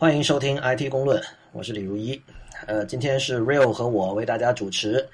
[0.00, 2.18] 欢迎收听 IT 公论，我是李如一。
[2.66, 5.06] 呃，今天是 Real 和我为大家主持。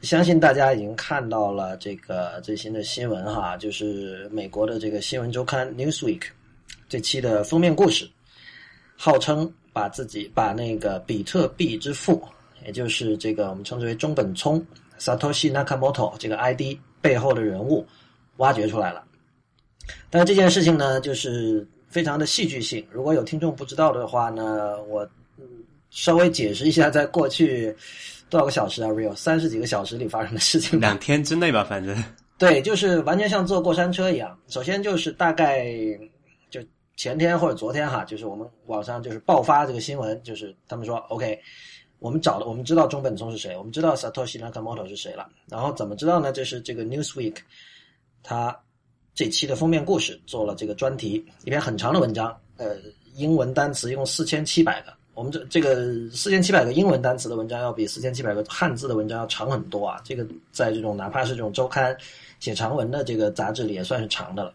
[0.00, 6.22] 相信大家已经看到了这个最新的新闻哈，就是美国的这个新闻周刊 Newsweek
[6.88, 8.08] 这期的封面故事，
[8.96, 12.26] 号称把自己把那个比特币之父，
[12.64, 14.64] 也就是这个我们称之为中本聪
[14.98, 17.86] Satoshi Nakamoto 这个 ID 背后的人物
[18.38, 19.04] 挖掘出来了。
[20.08, 22.86] 但这件事情呢，就是非常的戏剧性。
[22.90, 25.06] 如果有听众不知道的话呢，我
[25.90, 27.76] 稍微解释一下，在过去。
[28.30, 32.00] 多少个小时啊？Real 三十几个小时里发生的事情，两天之内吧，反正
[32.38, 34.38] 对，就是完全像坐过山车一样。
[34.46, 35.66] 首先就是大概
[36.48, 36.60] 就
[36.96, 41.36] 前天或者昨天哈，就是我们网上就是爆发这个新闻，就是他们说 OK，
[41.98, 45.28] 我们找了，我们知道中本聪是谁，我们知道 Satoshi Nakamoto 是谁了。
[45.48, 46.30] 然后怎么知道呢？
[46.30, 47.34] 就是这个 Newsweek，
[48.22, 48.56] 它
[49.14, 52.76] 这期的封面故事做了这个专题，一篇很长的文章，呃，
[53.14, 54.92] 英文单词一共四千七百个。
[55.12, 60.00] 我们这这个四千七百个英文单词的文章要比四千七百个汉字的文章要长很多啊！
[60.02, 61.94] 这个在这种哪怕是这种周刊
[62.38, 64.54] 写长文的这个杂志里也算是长的了。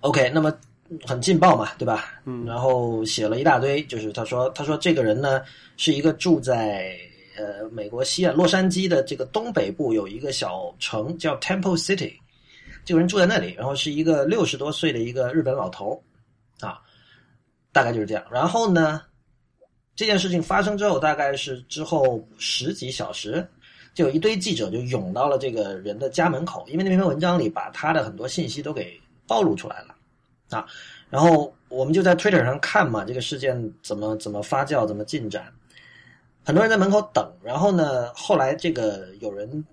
[0.00, 0.56] OK，那么
[1.04, 2.14] 很劲爆嘛，对吧？
[2.24, 2.46] 嗯。
[2.46, 5.42] 然后写了一大堆，就是他说他说这个人呢
[5.76, 6.96] 是一个住在
[7.36, 12.14] 呃美国西岸洛杉矶的这个东北部有一个小城叫 Temple City，
[12.86, 16.02] 这个人住在那里，然后是一个六十多岁的一个日本老头
[16.60, 16.80] 啊，
[17.70, 18.24] 大概就是这样。
[18.30, 19.02] 然后呢？
[19.98, 23.42] 这件事情发生之后，大概是之后十几小时，
[23.94, 29.94] 就有一堆记者就涌到了这个人的家门口，因为那篇文章里把他的很多信息都给暴露出来了，
[30.50, 30.66] 啊，
[31.08, 35.50] 然后我们就在 Twitter 上看嘛，这个事件怎么怎么发酵，怎么进展，
[36.44, 39.64] 很多人在门口等，然后呢，后来这个有人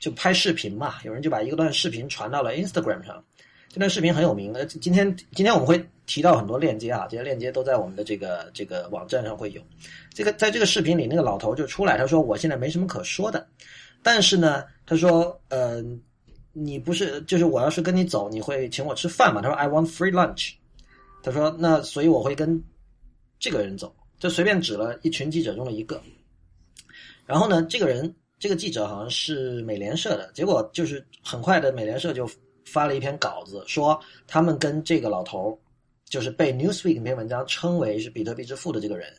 [0.00, 3.22] 就拍视频嘛，有人就把一个段视频传到了 Instagram 上。
[3.68, 9.60] 这段视频很有名的，今天今天我们会提到很多链接啊，这些链接都在我们的这个这个网站上会有。
[10.14, 13.46] 这个在这个视频里，那个老头就出来，他说：“我现在没什么可说的，
[14.02, 15.84] 但是呢，他说，呃，
[16.54, 20.54] 你不是就是我要是跟你走，你会请我吃饭吗？”他说：“I want free lunch。”
[21.22, 22.62] 他说：“那所以我会跟
[23.38, 26.00] 这个人走。”就随便指了一群记者中的一个。
[27.26, 32.28] 然后呢，这个人这个记者好像是美联社的，结果就是很快的，美联社就。
[32.68, 35.56] 发了一篇稿子，说他们跟这个老头
[36.04, 39.14] 就是被 Newsweek 那篇文章称为是比特币之父的这个人，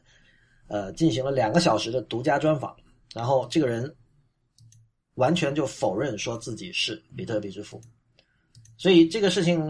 [0.67, 2.75] 呃，进行了两个小时的独家专访。
[3.15, 3.95] 然后这个人
[5.13, 7.79] 完全就否认说自己是比特币之父。
[8.75, 9.61] 所以这个事情，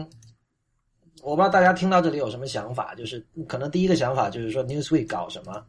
[1.22, 5.64] 我不知道大家听到这里有什么想法，就是可能第一个想法就是说 Newsweek 搞什么，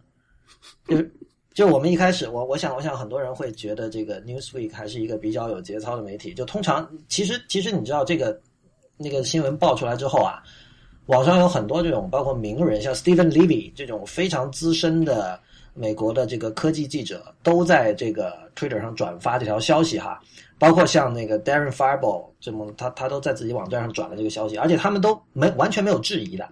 [0.87, 1.13] 就是。
[1.53, 6.33] 就我们一开始，我我想，我想很多人会觉得这个 Newsweek 还是一个比较有节操的媒体。
[6.33, 8.39] 就通常，其实其实你知道，这个
[8.97, 10.41] 那个新闻爆出来之后啊，
[11.07, 15.39] 网上有很多这种包括名人，像 Stephen Levy 这种非常资深的
[15.73, 20.19] 美国的这个科技记者，都在这个 Twitter 上转发这条消息哈。
[20.59, 26.47] 包括像那个 Darren Fireball 这么，他他都在自己网站上转了这个消息，而且他们都没完全没有质疑的，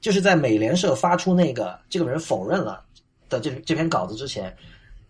[0.00, 2.84] 就是在美联社发出那个这个人否认了。
[3.28, 4.54] 的这这篇稿子之前，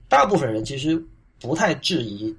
[0.08, 1.02] 大部分人其实
[1.40, 2.34] 不太质疑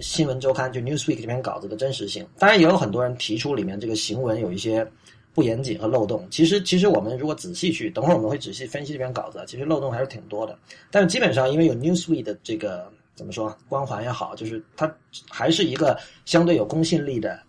[0.00, 2.26] 新闻周刊就 Newsweek 这篇稿子的真实性。
[2.38, 4.86] 当然，也有很多人提出里面这个行文有一些
[5.32, 6.26] 不严谨和漏洞。
[6.30, 10.58] 其实，其实我们如果仔细去，等会儿我们会仔细分析这篇稿子，其实漏洞还是挺多的。
[10.90, 14.92] 但是基本上，因为有 Newsweek 的这个怎么说光环也好，就是它
[15.28, 17.40] 还是一个相对有公信力的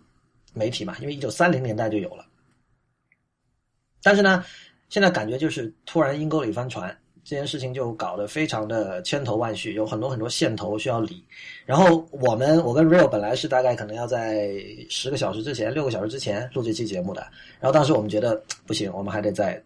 [0.54, 0.96] 媒体嘛。
[1.00, 2.26] 因为一九三零年代就有了，
[4.04, 4.44] 但是呢，
[4.90, 6.96] 现在感觉就是突然阴沟里翻船。
[7.26, 11.24] 这件事情就搞得非常的千头万绪，有很多很多线头需要理。
[11.66, 14.54] 然后我们，我跟 Real 本来是大概可能要在
[14.90, 17.22] 十个小时之前、六个小时之前录这期节目的。
[17.60, 19.60] 然后当时我们觉得不行，我们还得再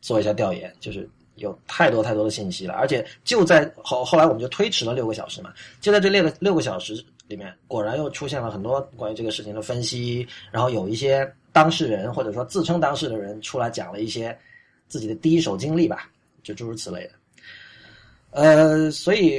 [0.00, 2.74] 做一下调研，就是有太多太多的信息了。
[2.74, 5.54] 而且就在后后来，我们就推迟了六个小时嘛。
[5.80, 6.94] 就在这六个六个小时
[7.28, 10.26] 里面，果然又出现了很多关于这个事情的分析。
[10.50, 14.36] 然后有一些当事人或者说自称当事的人出来讲了一些
[14.88, 16.10] 自己的第一手经历吧。
[16.48, 17.10] 就诸如此类的，
[18.30, 19.38] 呃，所以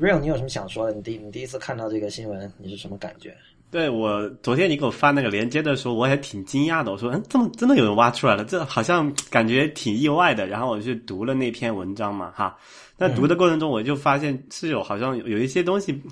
[0.00, 0.92] ，Real，你有什么想说的？
[0.92, 3.32] 你第你第一次看到这个新闻，你是什么感觉？
[3.70, 6.90] 对我昨天你给我发那个链接的时候，我也挺惊讶的。
[6.90, 10.44] 我说，嗯，这么真的有人挖出来了，这好像感觉挺意外的。
[10.48, 12.58] 然后我去读了那篇文章嘛，哈。
[12.98, 16.02] 那读的过程中，我就发现是有好像有一些东西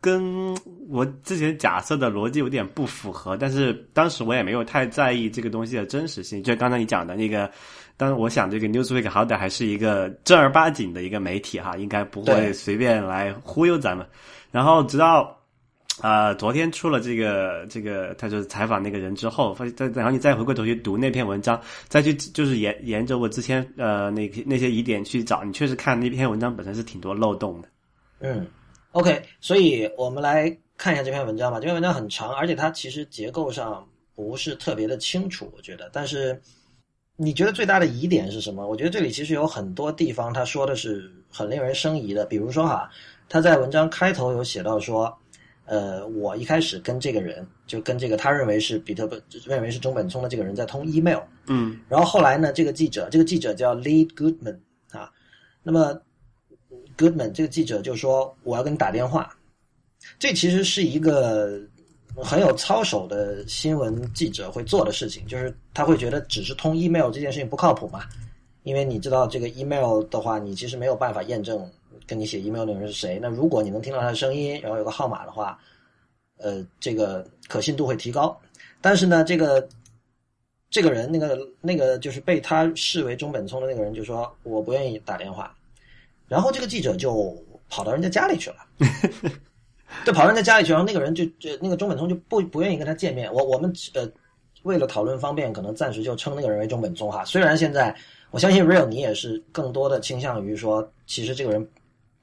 [0.00, 0.56] 跟
[0.88, 3.36] 我之前假设的逻辑有点不符合。
[3.36, 7.50] 但是当时我也没有太在意这个东西的真实性，就刚才你讲的那个。
[7.96, 14.06] 当然，我想这个 Newsweek 好歹还是一个正儿八经的一个媒体哈，应该不会随便来忽悠咱们。
[14.50, 15.34] 然后直到
[16.02, 21.58] 啊，昨天出了这个这个，他就是采访那个人之后，发现，然后你再回过头去读那篇文章，
[21.88, 27.68] 再去就是沿沿着我之前呃那那些疑点去找，你确实看那篇文章本身是挺多漏洞的。
[28.20, 28.46] 嗯
[28.92, 31.58] ，OK，所以我们来看一下这篇文章吧。
[31.58, 35.88] 这篇文章很长，而且它其实结构上不是特别的清楚，我觉得。
[35.94, 36.38] 但是
[37.16, 38.66] 你觉得最大的疑点是什么？
[38.66, 42.88] 我觉得这里其实有很多地方他说的是很令人生疑的，比如说哈，
[43.28, 45.16] 他在文章开头有写到说。
[45.68, 51.18] 呃，我一开始跟这个人，就跟这个他认为是比特本，认为是中本聪的这个人在通 email，
[51.48, 54.58] 嗯，然后后来呢，这个记者，这个记者叫 Lee Goodman
[54.92, 55.10] 啊，
[55.64, 56.00] 那么
[56.96, 59.36] Goodman 这个记者就说我要跟你打电话，
[60.20, 61.60] 这其实是一个
[62.22, 68.04] 很有操守的新闻记者会做的事情，就是他会觉得只是通 email 这件事情不靠谱嘛，
[68.62, 71.70] 因为你知道这个 email 的话，你其实没有办法验证。
[72.08, 73.18] 跟你写 email 的人是谁？
[73.20, 75.58] 那如果你能听到他的声音，然后有个号码的话，
[76.36, 78.38] 呃，这个可信度会提高。
[78.80, 79.68] 但是呢，这个
[80.70, 85.52] 这个人，那个那个就是被他视为中本聪的那个人，就说我不愿意打电话。
[86.28, 87.36] 然后这个记者就
[87.68, 88.56] 跑到人家家里去了，
[90.04, 93.32] 就跑到人家家里去，然后那个人就就那个中本聪就不不愿意跟他见面。
[93.32, 94.08] 我我们呃
[94.62, 97.24] 为了讨论方便，可能暂时就称那个人为中本聪哈。
[97.24, 97.94] 虽然现在
[98.30, 101.68] 我相信 real 你也是更多的倾向于说，其实这个人。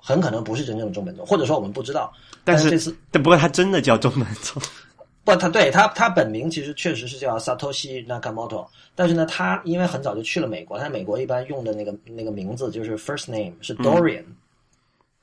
[0.06, 2.12] 很可能不是真正的中本聪，或者说我们不知道。
[2.44, 4.62] 但是这次，但不过他真的叫中本聪。
[5.24, 14.25] 不，他对他他本名其实确实是叫 Satoshi Nakamoto，但是呢，他因为很早就去了美国，他在美国一般用的那个那个名字就是 first name 是 Dorian，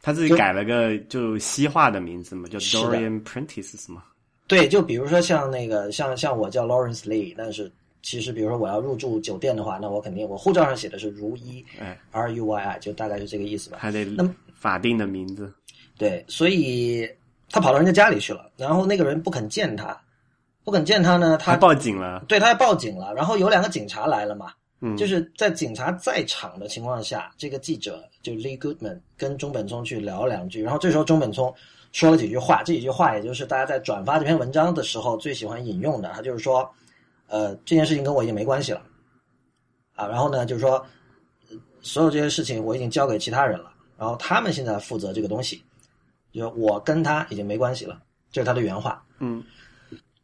[0.02, 4.04] 他自己改了个就西化的名字嘛，叫 Dorian Prentice 是吗？
[4.46, 7.70] 对，就比如说像那个像像我叫 Lawrence Lee，但是。
[8.02, 11.62] 其实，比如说我要入住酒店的话，那我肯定我护照上写的是如一
[12.12, 13.76] ，R U Y I，就大概是这个意思吧。
[13.78, 15.52] 还得那么法定的名字。
[15.98, 17.06] 对，所以
[17.50, 19.94] 他跑到人家家里去了，然后那个人不肯见他，
[20.64, 22.24] 不肯见他呢，他报警了。
[22.26, 23.12] 对，他要报警了。
[23.12, 24.50] 然后有两个警察来了嘛，
[24.80, 31.54] 嗯，就是在警察在场的情况下，这个记者就 Lee Goodman 跟中本聪去聊两句，然后这时候中本聪
[31.92, 36.68] 说了几句话，这几句话也就是大家在转发这篇文章的时候最喜欢引用的，他就是说。
[37.32, 38.82] 呃，这件事情跟我已经没关系了，
[39.94, 40.84] 啊，然后呢，就是说，
[41.80, 45.62] 所有这些事情我已经交给其他人了，然后他们现在负责这个东西，
[46.32, 48.02] 就我跟他已经没关系了，
[48.32, 49.00] 这是他的原话。
[49.20, 49.44] 嗯，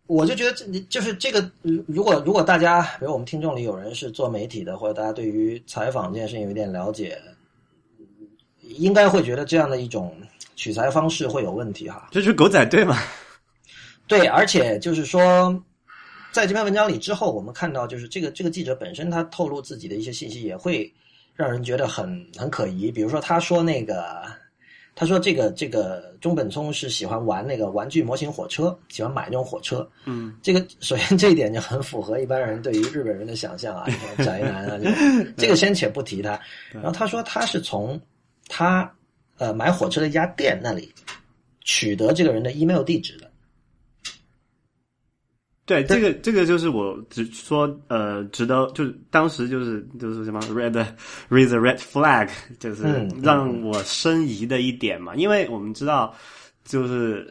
[0.07, 1.51] 我就觉得这就是这个，
[1.87, 7.21] 如果如果大家，比如我们听众里有人是做媒体的，或者大家对于采访这件事情有一点了解，
[8.63, 10.15] 应该会觉得这样的一种
[10.55, 12.09] 取材方式会有问题哈。
[12.11, 12.97] 这是狗仔队嘛？
[14.07, 15.63] 对，而且就是说。
[16.33, 20.93] 在这篇文章里之后，我们看到就是这个这个记者本身他透露自己的一些信息，也会
[21.35, 22.93] 让人觉得很很可疑。
[22.93, 24.23] 比如说，他说那个，
[24.99, 29.87] 他说这个这个中本聪是喜欢玩那个玩具模型火车，喜欢买那种火车。
[30.07, 33.87] 嗯， 这个首先这一点就很符合一般人对于日本人的想象啊，
[34.25, 34.81] 宅男啊，
[35.37, 36.41] 这个先且不提他。
[36.73, 38.01] 然后他说他是从
[38.49, 38.91] 他
[39.37, 40.91] 呃买火车的一家店那里
[41.61, 43.31] 取得这个人的 email 地址的。
[45.67, 50.73] 对，这个这个就是我只说呃，值得就是当时就是就是什么 red
[51.29, 52.85] raise a red flag，就是
[53.21, 56.15] 让我生疑的一点嘛，因为我们知道
[56.65, 57.31] 就是。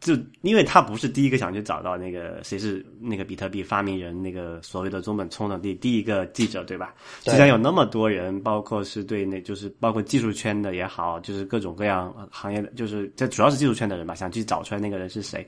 [0.00, 6.94] 就因为他不是第一个想去找到那个谁是那个比特币发明人那个所谓的中本聪的第第一个记者对吧？
[7.20, 15.46] 既然有那么多人，包括是对那就是包括技术圈的也好，就是各种各样行业的，就是这主要是技术圈的人吧，想去找出来那个人是谁。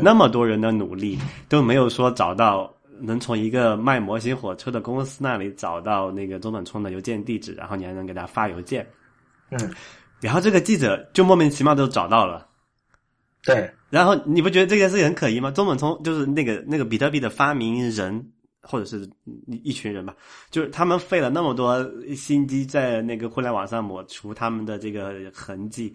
[0.00, 8.86] 那么多人的努力都没有说找到能从一个卖模型火车的公司那里找到那个中本聪的邮件地址，然后你还能给他发邮件。
[9.50, 9.70] 嗯，
[10.20, 12.46] 然后这个记者就莫名其妙都找到了。
[13.44, 13.70] 对。
[13.90, 15.50] 然后你不觉得这件事情很可疑吗？
[15.50, 18.26] 中本聪就是那个那个比特币的发明人，
[18.62, 19.06] 或者是
[19.62, 20.16] 一群人吧，
[20.50, 25.94] 就是他们费了那么多心机在那个互联网上抹除他们的这个痕迹，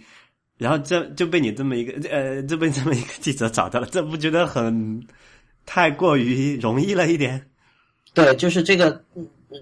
[0.60, 5.04] 然后这就被你这么一个呃，就被这么一个记者找到了，这不觉得很
[5.66, 7.44] 太过于容易了一点？
[8.14, 9.04] 对，就是这个，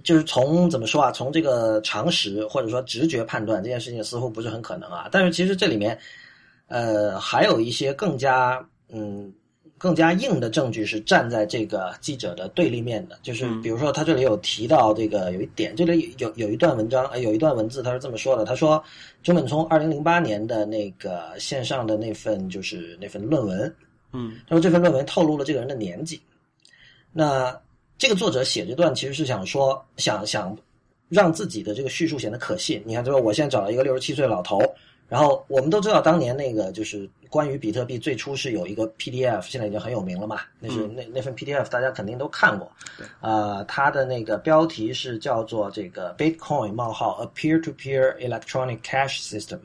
[0.04, 1.10] 就是从怎么说啊？
[1.10, 5.08] 从这个常识或者说直觉判断这件事情似乎不是很可能啊。
[5.10, 5.98] 但是其实这里面。
[6.68, 9.32] 呃，还有一些更加嗯
[9.78, 18.82] 更加硬的证据是站在这个记者的对立面的，就是比如说他这里有提到这个有一点，这里有有一段文章，呃有一段文字，他是这么说的：他说，
[19.22, 23.76] 中本聪二零零八年的那个线上的那份就是那份论文，
[24.14, 26.20] 嗯，他说这份论文透露了这个人的年纪。
[27.12, 27.56] 那
[27.98, 30.58] 这个作者写这段其实是想说，想想
[31.10, 32.82] 让自己的这个叙述显得可信。
[32.86, 34.60] 你看，他说我现在找了一个六十七岁老头。
[35.08, 40.42] 然后我们都知道，当年那个就是关于比特币最初是有一个 PDF，现在已经很有名了嘛。
[40.60, 42.72] 那是那那份 PDF 大家肯定都看过。
[43.22, 49.60] 啊，它的那个标题是叫做这个 Bitcoin 冒号 A Peer-to-Peer Electronic Cash System。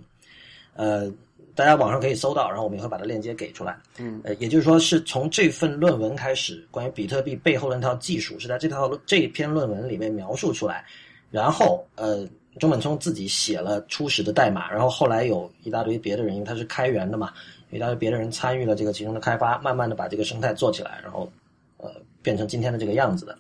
[0.75, 1.11] 呃，
[1.55, 3.79] 大家网上可以搜到，然后我们也会把它链接给出来。
[3.97, 10.85] 嗯，呃，也就是说是从这份论文开始，关于比特币背后的那套技术是在这套这篇论文里面描述出来，
[11.31, 12.29] 然后呃。
[12.59, 17.33] 中本聪自己写了初始的代码，然后后来有一大堆别的人，因为他是开源的嘛，
[17.71, 21.31] 有一大堆别的人参与了这个其中的开发，慢慢的把这个生态做起来，然后
[21.77, 21.93] 呃
[22.23, 23.39] 变成今天的这个样子的。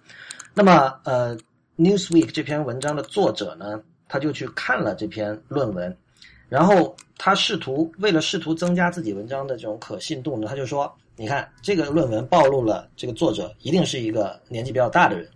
[0.55, 1.37] 那么呃
[1.77, 5.95] ，Newsweek 这篇文章的作者呢，他就去看了这篇论文，
[6.49, 15.29] 然后他试图为了试图增加自己文章的这种可信度呢，他就说，你看这个论文暴露了这个作者一定是一个年纪比较大的人。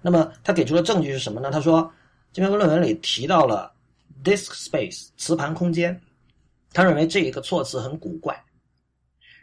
[0.00, 1.50] 那么他给出的证据是什么呢？
[1.50, 1.92] 他说。
[2.38, 3.72] 这篇论文里提到了
[4.22, 6.00] disk space 磁盘空间，
[6.72, 8.40] 他认为这一个措辞很古怪，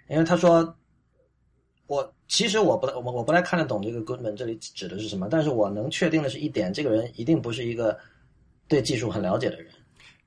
[0.07, 0.73] 因为他说，
[1.87, 7.99] 我其实我不我我不太看得懂这个 Goodman 这里指的是什么，但是我能确定的是一点，这个人一定不是一个
[8.69, 9.67] 对技术很了解的人。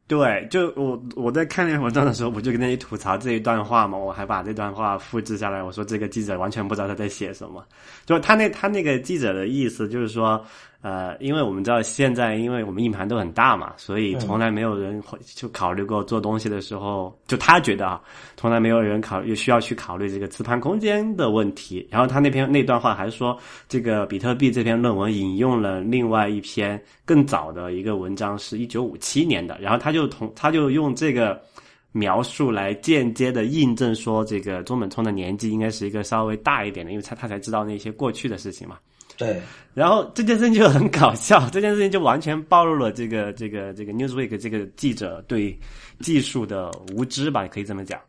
[0.06, 5.62] 对，就我我在看那篇文章的时候，我就跟那些吐槽这一段话嘛，我还把这段话复制下来。
[5.62, 7.66] 我说这个记者完全不知道他在写什么，
[8.04, 10.44] 就他那他那个记者的意思就是说。
[10.80, 15.02] 呃，因为我们知道现在，因为我们硬盘都很大嘛，所以从来没有人
[15.34, 18.00] 就考虑过做东西的时候，就他觉得啊，
[18.36, 21.84] 从来没有人考需要去考虑这个磁盘空间的问题。
[21.90, 23.36] 然后他那篇那段话还说，
[23.68, 29.58] 这个比特币这篇论文引用了另外一篇更早的一个文章，是一九五七年的。
[29.60, 31.42] 然后他就同他就用这个
[31.90, 38.78] 描述来间接的印证说，这个中本聪的年纪应该是一个稍微大一点的，因为他他才知道那些过去的事情嘛。
[39.18, 39.42] 对，
[39.74, 45.58] 然后这件事情就很搞笑，这件事情就完全暴露了这个这个这个 Newsweek 这个记者对
[46.00, 48.00] 技术的无知吧，可以这么讲。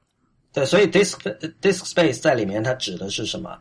[0.53, 1.17] 对，所以 disk
[1.61, 3.57] disk space 在里面它指的是什么？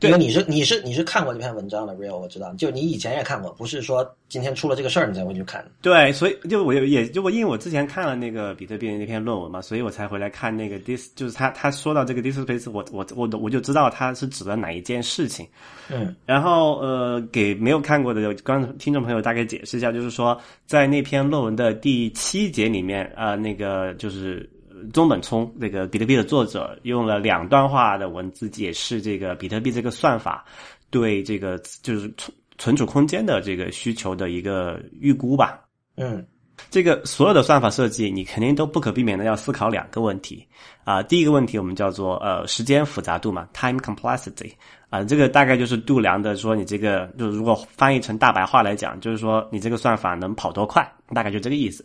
[0.00, 5.64] 因为你是你是你是看过这篇文章的，real 我知道，就你以前也看过，不是说今天出了这个事儿你才会去看。
[5.82, 15.46] 对，所以就我也就我因为我之前看了那个比特币的那篇论文嘛，所以我才回来看那个 dis，就是他他说到这个 disk space，我我我我就知道他是指的哪一件事情。
[15.90, 24.48] 嗯，然后呃，给没有看过的刚听众朋友大概解释一下，就是说在那篇论文的第七节里面啊，那个就是。
[24.92, 30.44] 中本聪这个比特币的作者用了两段话的文字解释这个比特币这个算法
[30.90, 35.60] 对这个就是存存储空间的这个需求的一个预估吧。
[35.96, 36.26] 嗯，
[36.70, 40.46] 这个所有的算法设计，你肯定都不可避免的要思考两个问题
[40.84, 41.02] 啊。
[41.02, 44.52] 第一个问题我们叫做呃时间复杂度嘛，time complexity
[44.88, 51.84] 啊，这个大概就是度量的说你这个就是如果翻译成大白话来讲，就是说你这个算法能跑多快，大概就这个意思。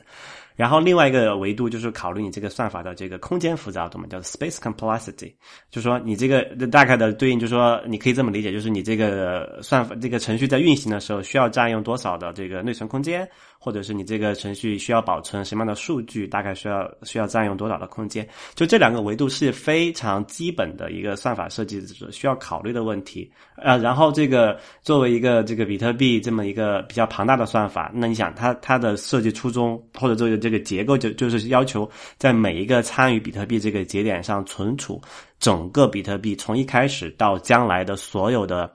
[0.56, 5.34] 然后另外一个维度就是考虑你这个算法的这个空间复杂度嘛，叫 space complexity，
[5.70, 13.28] 就是说你这个大概的对应，就是说你可以这么理解，就是你这个算法这个程序在运行的时候需要占用多少的这个内存空间。
[13.66, 18.28] 或者是你这个程序需要保存什么样的数据，大概需要需要占用多少的空间？
[18.54, 23.28] 就这两个维度是非常基本的一个算法设计者需要考虑的问题。
[23.56, 35.02] 呃，然后这个作为一个这个比特币这么一个比较庞大的算法，那你想它它的设计初衷或者这个这个结构就就是要求在每一个参与比特币这个节点上存储
[35.40, 38.72] 整个比特币从一开始到将来的所有的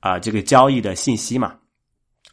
[0.00, 1.54] 啊这个交易的信息嘛。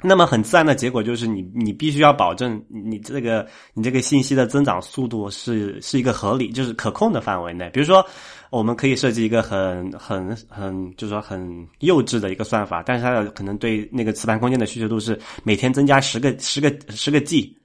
[0.01, 7.69] 那么很自然的结果就是，你你必须要保证你这个你这个信息的增长速度是是一个合理，就是可控的范围内。
[7.73, 8.05] 比如说，
[8.49, 17.58] 我们可以设计一个很很很，就是说很幼稚的一个算法，但是它可能对那个磁盘空间的需求度是每天增加十个十个十个 G。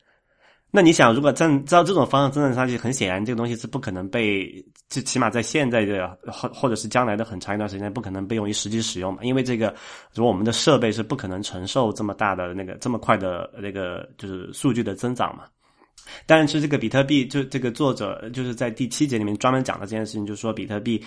[0.77, 4.53] 那你想，如果照照这种方式增长上去，很显然这个东西是不可能被，
[4.89, 9.21] 就起码在现在的或或者是将来的很长一段时间不可能被用于实际使用嘛？
[9.23, 9.73] 因为这个，
[10.15, 15.45] 如果我们的设备是不可能承受这么大的那个这么快的那个就是数据的增长嘛。
[16.27, 21.01] 但是这个比特币，就这个作者就是在第七节里面专门讲的这件事情，就是说比特币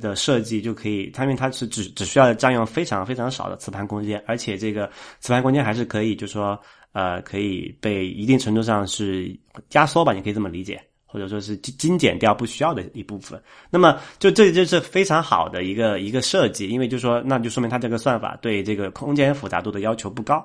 [0.00, 6.56] 的设计就可以，它因为它是只只需要占用非常非常少的磁盘空间，而且这个磁盘空间还是可以，就是说。
[6.92, 9.36] 呃，可以被一定程度上是
[9.72, 13.40] 压缩吧，你可以这么理解，或者说是精精简掉不需要的一部分。
[13.70, 20.44] 那么，就这就是非常好的一个一个设计，因为就说那就说明它这个算法对这个空间复杂度的要求不高，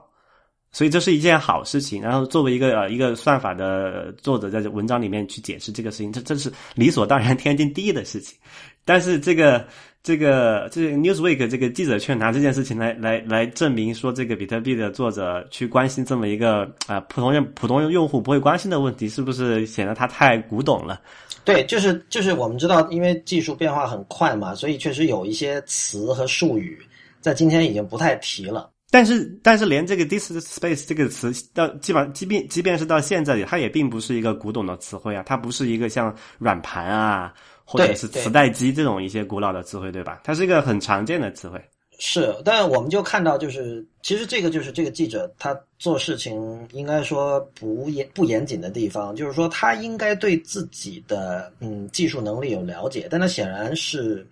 [0.71, 2.01] 所以这是一件好事情。
[2.01, 8.37] 然后，作为一个呃一个算法的作者，在文章里面去解释这个事情，这这是理所当然、天经地义的事情。
[8.85, 9.65] 但是这个
[10.03, 20.99] 这个这个 Newsweek 这个记者却拿这件事情来来来证明说，这个比特币的作者去关心这么一个啊、普通人普通用户不会关心的问题，是不是显得他太古董了？
[21.45, 26.77] 对，就是就是我们知道，因为技术变化很快嘛，所以确实有一些词和术语
[27.21, 28.69] 在今天已经不太提了。
[28.91, 37.33] 但是，但是连这个 disk space 这个词到基本上，即便即便是到现在，它也并不是一个古董的词汇啊，它不是一个像软盘啊
[37.65, 40.21] 或者是磁带机这种一些古老的词汇，对吧？
[40.23, 41.59] 它是一个很常见的词汇。
[41.99, 54.27] 是，但我们就看到，就是其实这个就是这个记者他做事情应该说不严不严谨的地方，就是说他应该对自己的嗯技术能力有了解，但他显然是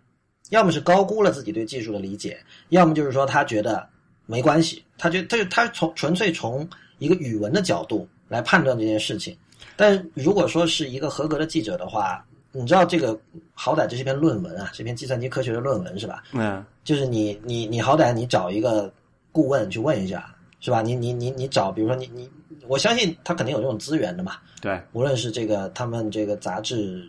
[0.50, 2.38] 要么是高估了自己对技术的理解，
[2.69, 3.88] 要么就是说他觉得
[4.25, 9.38] 没关系，他觉他就他从纯粹从一个语文的角度来判断这件事情。
[9.77, 13.17] 但如果说是一个合格的记者的话，你知道这个
[13.53, 16.24] 好歹这是篇论文啊，是篇计算机科学的论文是吧？
[16.34, 18.91] 嗯，就是你你你好歹你找一个
[19.31, 20.81] 顾问去问一下，是吧？
[20.81, 22.29] 你你你你找，比如说你你，
[22.67, 24.34] 我相信他肯定有这种资源的嘛。
[24.62, 27.03] 对，无论是这个他们这个杂志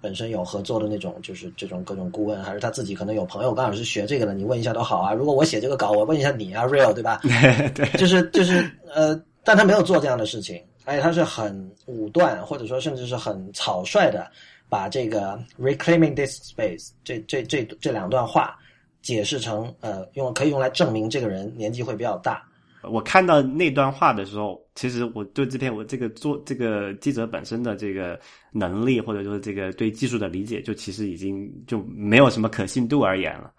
[0.00, 5.12] 本身有合作的那种，就是这种各种顾问，还是他自己可能有朋友刚好是学这个的，你问一下都好啊。
[5.12, 7.20] 如果我写这个稿，我问一下你啊，real 对吧？
[7.74, 14.30] 对，就是就是呃，但他没有做这样的事情，而且他是很武断，或者说甚至是很草率的，
[14.70, 18.56] 把这个 reclaiming this space 这这这这两段话
[19.02, 22.42] 解释成呃用可以用来证明这个人年纪会比较大。
[22.82, 28.18] 我看到那段话的时候，其实我对这篇我这个做这个记者本身的这个
[28.52, 33.52] 能力，或者说这个对技术的理解，就其实已经就没有什么可信度而言了。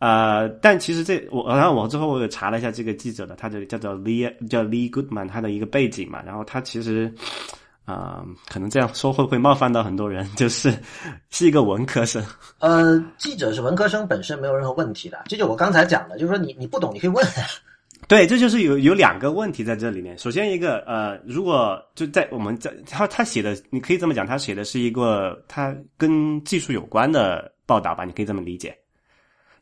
[0.00, 7.12] 呃，但其实这我，然后我之后我有查了一下这个记者的，他的叫做 Lee 叫 Lee Goodman，他的一个背景嘛，然后他其实
[7.88, 10.70] 啊、可能这样说会不会冒犯到很多人， 就是
[11.30, 12.22] 是一个文科生。
[12.58, 17.26] 呃，记者是文科生本身没有任何问题的，这就我刚才讲的，就是说你你不懂你可以问。
[18.06, 20.16] 对，这就是有有两个问题在这里面。
[20.18, 28.76] 首先一个，呃，如果就在我们在他他写的，你可以这么讲，他写的是一个他跟技术有关的报道吧，你可以这么理解。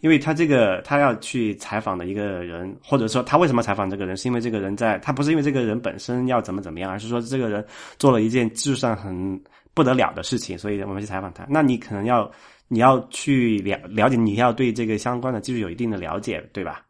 [0.00, 7.64] 因为他这个他要去采访的一个人，或者说他为什么采访这个人，是因为这个人在他不是因为这个人本身要怎么怎么样，而是说这个人
[7.98, 9.40] 做了一件技术上很
[9.74, 11.46] 不得了的事情，所以我们去采访他。
[11.48, 12.30] 那你可能要
[12.68, 16.82] 你要去了了解，你要对这个相关的技术有一定的了解，对吧？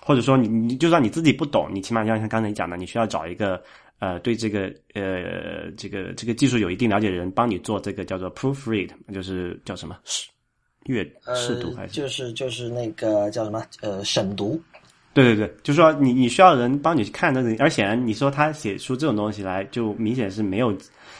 [0.00, 3.62] 或者说你你就算你自己不懂，你起码要像刚才你讲的，你需要找一个
[3.98, 10.26] 呃对这个呃这个这个技术有一定了解的人帮你做这个叫做 proofread，就是叫什么试
[10.86, 11.94] 阅试读还呃，是？
[11.94, 14.60] 就是就是那个叫什么呃审读，
[15.12, 20.76] 对对对，就是说你你需要人帮你去看那个，而显然你说他写出这种东西来，就明显是没有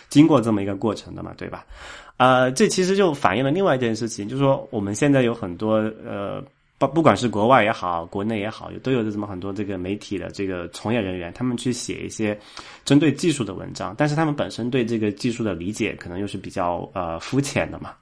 [0.09, 1.67] 经过这么一个过程的嘛，对吧？
[2.17, 6.43] 呃，这其实就反映了另外一件事情，就是说我们现在有很多呃，
[6.77, 12.37] 不不管是国外也好，国内也好，都有这么很多这个媒体的这个从业人员，他们去写一些
[12.85, 17.95] 针对技术的文章，但是他们本身对这个技术的理解可能又是比较呃肤浅的嘛。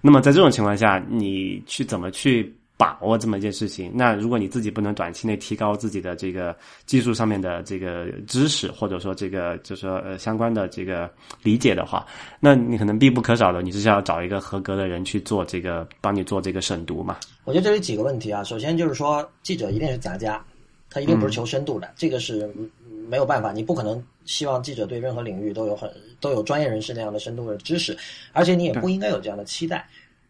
[0.00, 3.92] 那么在这种情况下，你去怎么去把握这么一件事情？
[3.94, 11.10] 那如果你自己不能短期内提高自己的这个技术上面的这个知识，或者说这个就是说呃相关的这个
[11.42, 12.06] 理解的话，
[12.40, 17.18] 那你可能必不可少的，你是要找一个合格的人去做这个，帮你做这个审读嘛。
[17.44, 20.42] 我觉得这里几个问题啊，首先就是说，记者一定是杂家，
[20.88, 22.70] 他一定不是求深度的，这个是嗯
[23.10, 27.96] 没有办法，你不可能希望记者对任何领域都有很都有专业人士那样的深度的知识，
[28.32, 29.84] 而且你也不应该有这样的期待。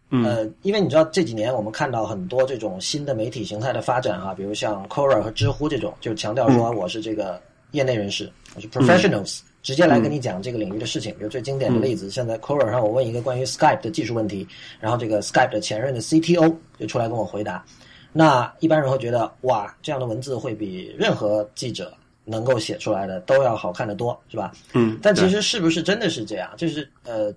[0.08, 7.40] 嗯呃，因为你知道这几年我们看到很多这种新的媒体形态的发展哈、比如像 Quora 和知乎这种，就强调说我是这个
[7.70, 11.14] 业内人士，我是 professionals，、直接来跟你讲这个领域的事情。
[11.16, 14.48] 比如最经典的例子，现在 Quora 上我问一个关于 Skype 的技术问题，
[14.80, 17.64] 然后这个 Skype 的前任的 CTO 就出来跟我回答。
[18.12, 21.94] 那一般人会觉得哇，这样的文字会比任何记者
[22.30, 24.52] 能够写出来的都要好看的多，是吧？
[24.72, 26.48] 嗯，但其实是不是真的是这样？
[26.56, 27.34] 就是呃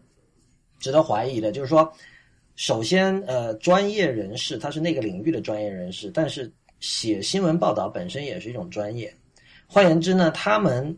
[0.80, 1.52] 值得怀疑的。
[1.52, 1.92] 就是说，
[2.56, 9.12] 首先呃，专业人士他是那个领域的专业人士，但是写新闻报道本身也是一种专业。
[9.66, 10.96] 换言之呢，他们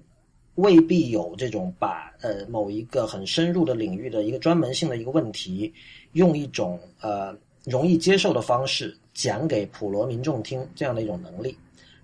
[0.55, 5.73] 未必有这种把呃某一个很深入的领域的一个专门性的一个问题，
[6.11, 11.55] 用一种呃容易接受的方式讲给普罗民众听这样的一种能力。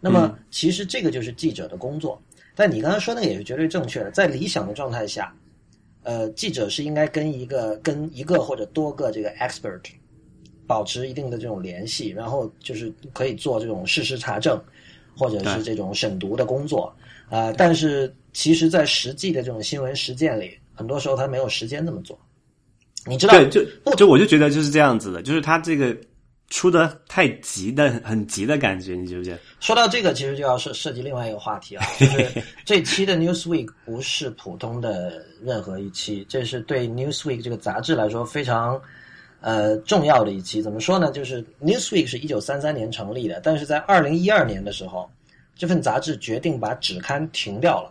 [0.02, 2.22] 那么，其实这个就是记者的工作。
[2.56, 5.34] 但你刚才说那个也是绝对正确的，在理想的状态下，
[6.04, 9.80] 呃，记者是应该跟一个跟一个或者多个这个 expert
[10.68, 14.62] 保持一定的这种联系，然后就是可以做这种事实查证，
[15.16, 16.94] 或者是这种审读的工作
[17.30, 22.20] 啊、呃但是其实，在实际的这种新闻实践里，很多时候他没有时间这么做。
[23.06, 23.34] 你知道？
[23.34, 25.96] 对，就就我就觉得就是这样子的，就是他这个
[26.52, 29.40] 出的太急的，很急的感觉，你觉不觉得？
[29.62, 38.80] 说到这个，其实就要涉涉及另外一个话题啊， 就是这期的 Newsweek 不是普通的任何一期，这是对 Newsweek 这个杂志来说非常
[39.40, 40.62] 呃重要的一期。
[40.62, 41.10] 怎么说呢？
[41.10, 45.10] 就是 Newsweek 是一九三三年成立的，但是在二零一二年的时候，
[45.56, 47.90] 这份杂志决定把纸刊停掉了。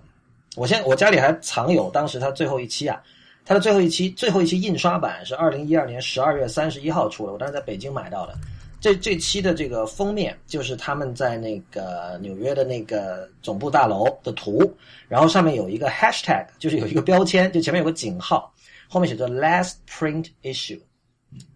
[0.54, 3.02] 我现我家里还藏有当时它最后一期啊。
[3.44, 8.34] 它的最后一期，最后一期印刷版是二零一二年十二月三十一号出的，我当时在北京买到的。
[8.80, 14.62] 这这期的这个封面就是他们在那个纽约的那个总部大楼的图，
[15.06, 18.50] 然后上面有一个 hashtag，就是有一个标签，就前面有个井号，
[18.88, 20.80] 后面写着 last print issue，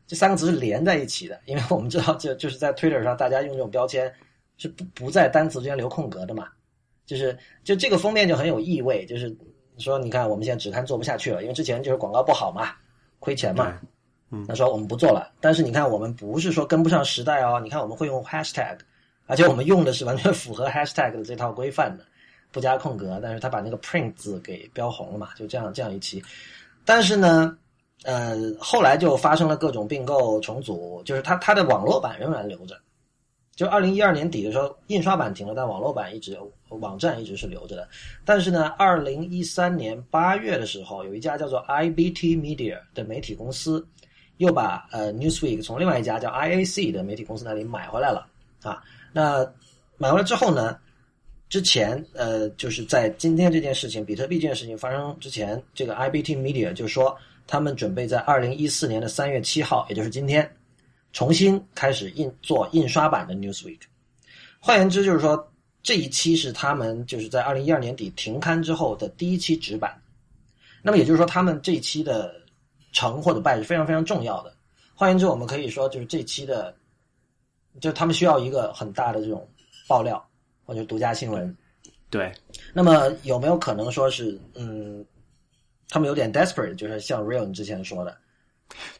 [0.06, 4.12] 这三个字是连在一起的，因为我们知道，就就是在 Twitter 上，大家用这种标签
[4.58, 6.48] 是不不在单词之间留空格的嘛，
[7.06, 9.34] 就是就这个封面就很有意味，就是。
[9.82, 12.72] 说你看，我们现在纸刊做不下去了，因为之前就是广告不好嘛，
[13.18, 13.78] 亏钱嘛。
[14.30, 17.60] 嗯，他说我们不做了，但是你看，我们不是说跟不上时代哦。
[17.62, 18.78] 你看，我们会用 hashtag，
[19.26, 22.04] 而且我们用的是完全符合 hashtag 的这套规范的，
[22.50, 23.20] 不加空格。
[23.22, 26.22] 但是他把那个 print 字给标红了嘛，就这样这样一期。
[26.84, 27.56] 但是呢，
[28.04, 32.76] 呃，后来就发生了各种并购重组，就是它它的网络版仍然留着。
[33.54, 36.36] 就二零一二年底的时候，印刷版停了，但网络版一直
[36.76, 37.88] 网站一直是留着的。
[38.24, 43.86] 但是呢，二零一三年八月的时候，有一家叫做 IBT Media 的媒体公司，
[44.36, 48.26] 又把呃 Newsweek 从另外一家叫 IAC 的媒体公司那里买回来了
[48.62, 48.82] 啊。
[49.12, 49.44] 那
[49.96, 50.78] 买回来之后呢，
[51.48, 60.50] 之前呃就是在今天这件事情，比特币这件事情发生之前，这个 IBT Media 就说他们准备在二零一四年的三月七号，也就是今天。
[61.12, 63.78] 重新开始印做印刷版的 Newsweek，
[64.58, 65.48] 换言之就是说，
[65.84, 69.94] 这一期是他们就是在二零一二年底停刊之后的第一期纸版。
[70.82, 72.34] 那么也就是说，他们这一期的
[72.92, 74.52] 成或者败是非常非常重要的。
[74.94, 76.74] 换言之，我们可以说就是这期的，
[77.80, 79.46] 就他们需要一个很大的这种
[79.86, 80.26] 爆料
[80.64, 81.54] 或者独家新闻。
[82.10, 82.32] 对。
[82.72, 85.04] 那么有没有可能说是嗯，
[85.90, 88.16] 他们有点 desperate，就是像 Real 你之前说的。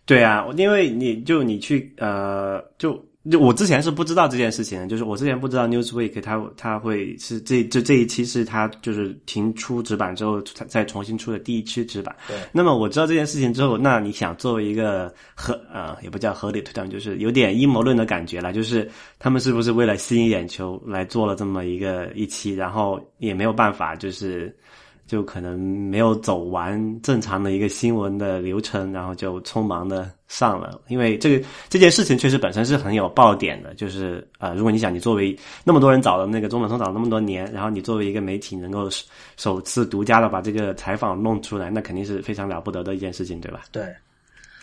[0.05, 12.15] 对啊，因为你就你去呃，就就我之前是不知道这件事情的，就是我之前不知道 Newsweek 它它会是这这这一期是它就是停出纸板之后再重新出的第一期纸板。
[12.29, 12.37] 对。
[12.53, 24.55] 那么我知道这件事情之后，那你想作为一个合呃也不叫合理推断，就是有点阴谋论的感觉了，就是他们是不是为了吸引眼球来做了这么一个一期，然后也没有办法就是。
[25.07, 30.81] 就可能没有走完正常的一个新闻的流程，然后就匆忙的上了。
[30.89, 38.89] 因为这个这件事情确实本身是很有爆点的，就是呃，如果你想你作为那么多人找的那个中本聪找了那么多年，然后你作为一个媒体能够
[39.37, 43.65] 首次独家的把这个采访弄出来，那肯定是非常了不得的一件事情，对吧？
[43.73, 43.95] 对，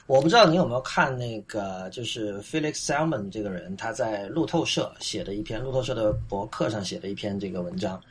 [0.08, 8.02] 我不知道你有没有看那个，就是 Felix Salmon 这个人他在路透社写的一篇，路透社的博客上写的一篇这个文章。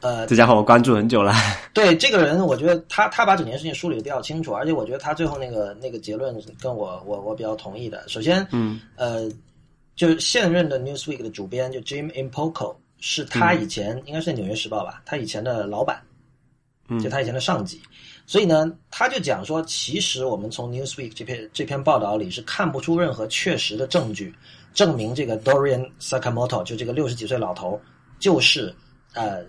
[0.00, 1.32] 呃，这家伙我关注很久了。
[1.74, 8.02] 对这个人，我觉得他他把整件事情梳理的比较清楚，而且我觉得他最后那个那个结论跟我我我比较同意的。
[8.08, 9.28] 首先，嗯，呃，
[9.96, 16.00] 就是现任的 Newsweek 的主编就 Jim Impoco 是他以前应该是《纽约时报》吧，他以前的老板，
[16.88, 17.80] 嗯就他以前的上级。
[18.26, 24.34] 所以呢，他就讲说，其实我们从 Newsweek 这篇这篇报道里是看不出任何确实的证据
[24.74, 27.80] 证明这个 Dorian Sakamoto 就这个六十几岁老头
[28.18, 28.74] 就是
[29.14, 29.44] 呃。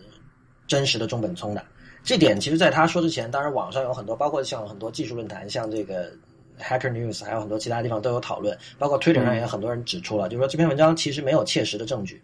[0.70, 1.62] 真实的中本聪的
[2.04, 6.10] 这点，其实在他说之前，当然网上有很多，包括像很多技术论坛，像这个
[6.58, 12.22] Hacker News，还有很多其他地方都有讨论，包括 Twitter 上也有很多人指出了，就是说这篇文章其实没有切实的证据。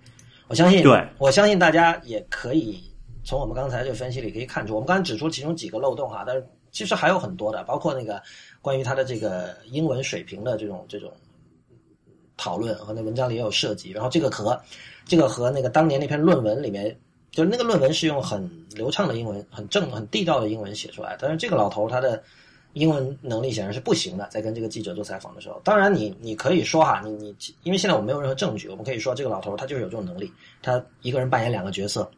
[0.48, 2.80] 我相信，对，我相信大家也可以
[3.26, 8.22] 从我们刚才这个分析里可以看出，我们刚才指出其中几个漏洞哈，但是其实还有很多的，包括那个
[8.62, 11.12] 关于他的这个英文水平的这种这种
[12.38, 14.58] 讨论和那文章里也有涉及，然后这个和
[15.06, 16.96] 这个和那个当年那篇论文里面。
[17.36, 22.24] 就是那个论文是用很流畅的英文、很正、很地道的英文写出来，但是这个老头他的
[22.72, 24.26] 英文能力显然是不行的。
[24.32, 30.32] 在跟这个记者做采访的时候，当然你你可以说哈，你你因为现在我们没有任何证据，我们可以说这个老头他就是有这种能力，
[30.64, 32.10] 他一个人扮演两个角色，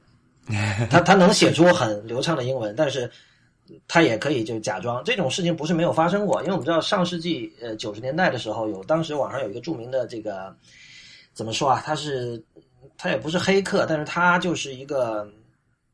[0.92, 3.10] 他他能写出很流畅的英文，但是
[3.88, 10.56] 他也可以就假装这种事情不是没有发生过，因为我们知道上世纪呃九十年代的时候有当时网上有一个著名的这个
[11.34, 12.40] 怎么说啊，他是。
[12.98, 15.30] 他也不是黑客，但是他就是一个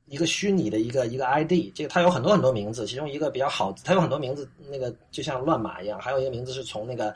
[0.05, 7.13] 一个虚拟的一个一个 ID，这个他有很多很多名字，其中一个比较好，他有很多名字，那个就像乱码一样，还有一个名字是从那个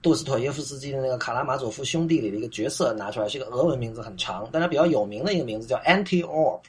[0.00, 6.60] 杜斯妥耶夫斯基的那个卡拉马佐夫兄弟里的一个角色拿出来，是一个俄文名字，很长，但他比较有名的一个名字叫 Anti Orb，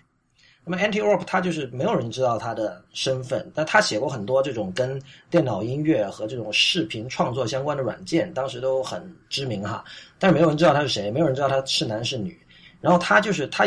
[0.63, 9.83] 那么 Anti Orp 他就是没有人知道他的身份，但他写过很多这种跟电脑音乐和这种视频创作相关的软件，当时都很知名哈。
[10.19, 12.39] 但是没有人知道他是谁，没有人知道他是男是女。
[12.79, 13.65] 然后他就是他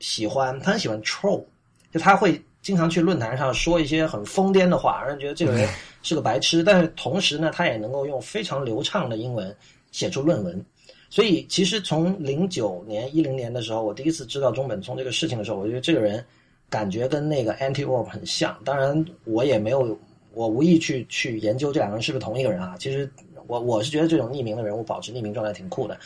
[0.00, 1.44] 喜欢，他很喜欢 troll，
[1.92, 5.68] 就他会经常去论坛上说一些很疯癫的话，让人觉得这个人
[6.02, 6.62] 是个白痴。
[6.62, 9.56] 但是同时呢，他也能够用非常流畅的英文
[9.92, 10.64] 写出论文。
[11.12, 16.24] 所以，其实从零九年、一零年的时候，我第一次知道中本聪这个事情的时候，我觉得这个人
[16.70, 18.58] 感觉跟那个 Anti Orb 很像。
[18.64, 19.98] 当然，我也没有，
[20.32, 22.76] 我无意去去研究这两个人是不是同一个人啊。
[22.78, 23.12] 其实，
[23.46, 26.00] 我我是觉得这种匿名的人物保持匿名状态挺酷的。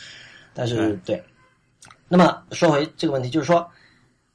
[0.53, 1.23] 但是，对。
[2.09, 3.65] 那么说回这个问题，就是说，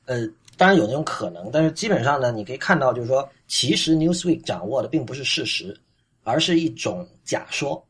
[0.06, 5.78] 呃，当然有那种可能，但是基本上呢，你可以看到，就是说，其实 Newsweek 掌握的并不是事实，
[6.22, 7.87] 而是一种假说。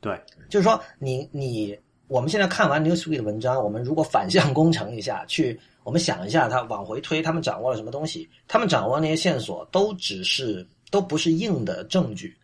[0.00, 1.78] 对，就是说，你你。
[2.10, 8.28] 我们现在看完 Newsweek 的文章，我们如果反向工程一下，去我们想一下，他往回推，他们掌握了什么东西？
[8.48, 12.36] 他们掌握那些线索都只是都不是硬的证据，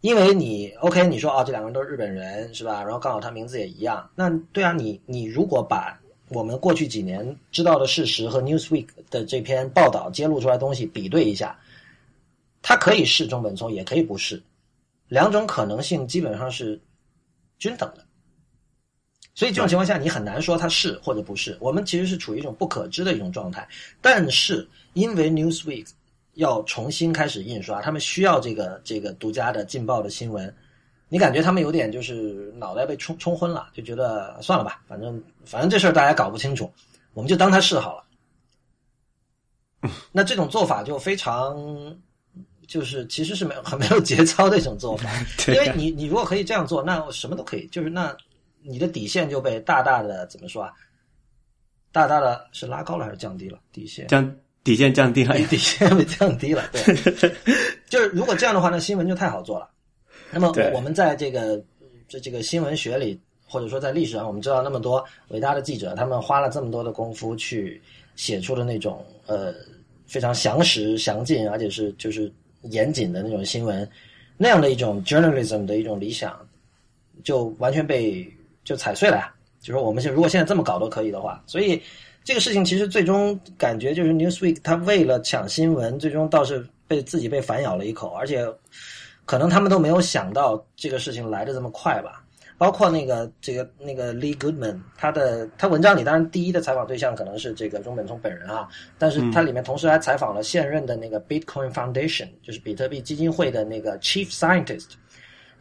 [0.00, 2.80] 因为你 OK，你说啊，这两个人都是日本人是吧？
[2.84, 11.58] 然后刚好他名字也一样，那对啊，你你如果把我们过去几年知道的事实和 Newsweek 的这篇报道揭露出来东西比对一下，
[12.62, 14.40] 它可以是中本聪，也可以不是，
[15.08, 16.80] 两种可能性基本上是
[17.58, 18.06] 均等的。
[19.34, 21.56] 所以这种情况下，你很难说它是或者不是。
[21.58, 23.66] 我们其实是处于一种不可知的一种状态。
[24.00, 25.88] 但是因为 Newsweek
[26.34, 30.54] 要重新开始印刷，他们需要这个这个独家的劲爆的新闻，
[31.08, 36.70] 你感觉他们有点就是脑袋被冲冲昏了，就觉得算了吧，反正反正这事儿大家搞不清楚，
[37.14, 38.04] 我们就当它是好了。
[40.12, 41.56] 那这种做法就非常，
[42.66, 45.10] 就是其实是没有很没有节操的一种做法。
[45.48, 48.14] 因为你你如果可以这样做，那什么都可以，就是那。
[48.64, 50.72] 你的底线就被大大的怎么说啊？
[51.90, 53.58] 大大的是拉高了还是降低了？
[53.70, 56.62] 底线降底线降低了， 底线被降低了。
[56.72, 57.32] 对，
[57.86, 59.68] 就是如果这样的话，那新闻就太好做了。
[60.30, 61.62] 那么我们在这个
[62.08, 67.78] 这这个新闻学里，或者说在历史上，我们知道那么多伟大的记者，他们花了这么多的功夫去
[68.16, 69.52] 写出的那种呃
[70.06, 73.86] 非常详实、详尽，而且是就是严谨的那种新闻，
[74.38, 76.40] 那样的一种 journalism 的一种理想，
[77.22, 78.26] 就完全被。
[78.64, 79.32] 就踩碎了呀！
[79.60, 81.80] 就说我们现如果现在这么搞都可以的话，所以
[82.24, 88.44] 这个事情其实最终感觉就是 Newsweek 他为了抢新闻，最终倒是被自己被反咬了一口，而且
[89.24, 92.24] 可能他们都没有想到这个事情来的这么快吧。
[92.58, 104.90] 包括那个这个那个 Lee Goodman，他的他文章里当然第一的采访对象可能是这个中本聪本人啊，但是他里面同时还采访了现任的那个 Bitcoin Foundation，就是比特币基金会的那个 Chief Scientist。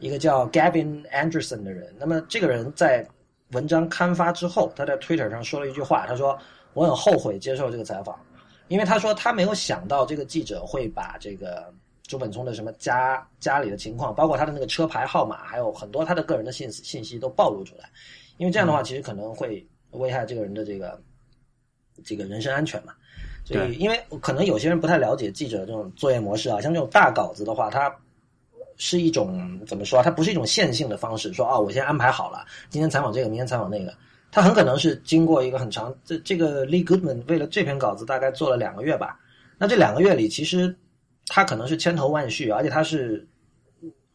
[0.01, 3.07] 一个叫 Gavin Anderson 的人，那么这个人在
[3.51, 6.35] 文章刊发之后，他在 Twitter 上说了一句话，他说
[6.73, 8.19] ：“我很后悔接受这个采访，
[8.67, 11.71] 因为他说他没有想到这个记者会把这个
[12.07, 17.87] 朱本聪的什么家家里的情况，包括他的那个车牌号码，还有很多他的个人的信信息都暴露出来，
[18.37, 20.99] 因为这样的话其实可能会危害这个人的这个
[22.03, 22.93] 这个人身安全嘛。
[23.45, 27.95] 所以，因为可能有些人不太了解记者这种作业模式啊，像这种大稿子的话，他。
[28.83, 30.01] 是一种怎么说？
[30.01, 33.93] 它不是一种线性的方式，说啊，我先安排好了，今天采访这个，明天采访那个。
[34.31, 39.19] 它很可能是经过一个很长，这这个 Lee Goodman 为了这篇稿子大概做了两个月吧。
[39.59, 40.75] 那这两个月里，其实
[41.27, 43.27] 他可能是千头万绪，而且他是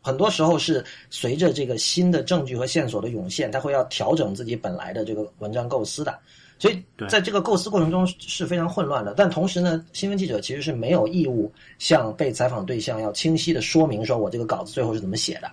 [0.01, 6.19] 很多时候是随着这个新的证据和线索的涌现，他会要调整自己本来的这个文章构思的。
[6.59, 9.13] 所以，在这个构思过程中是非常混乱的。
[9.15, 15.51] 但同时呢，新闻记者其实是没有义务向被采访对象要清晰的说明，说我这个稿子最后是怎么写的。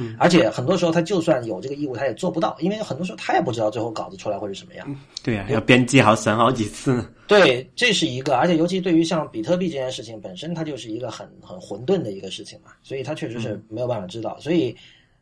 [0.00, 4.96] 嗯，而且很多时候他就算有这个义务，他也做不到，因为很多时候他也不知道最后稿子出来会是什么样。
[5.22, 7.04] 对呀，要编辑好审好几次。
[7.28, 14.38] 对，这是一个，而且尤其对于像比特币这件事情本身，它就是一个很很混沌的一个事情嘛，所以他确实是没有办法知道。
[14.40, 14.74] 所以，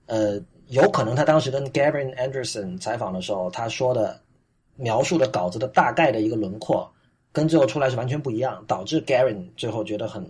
[0.05, 4.21] 呃，有可能他当时跟 Gavin Anderson 采访的时候，他说的。
[4.77, 6.91] 描述的稿子的大概的一个轮廓，
[7.33, 10.25] 跟最后出来是完全不一样，导致 Gary 最后觉得很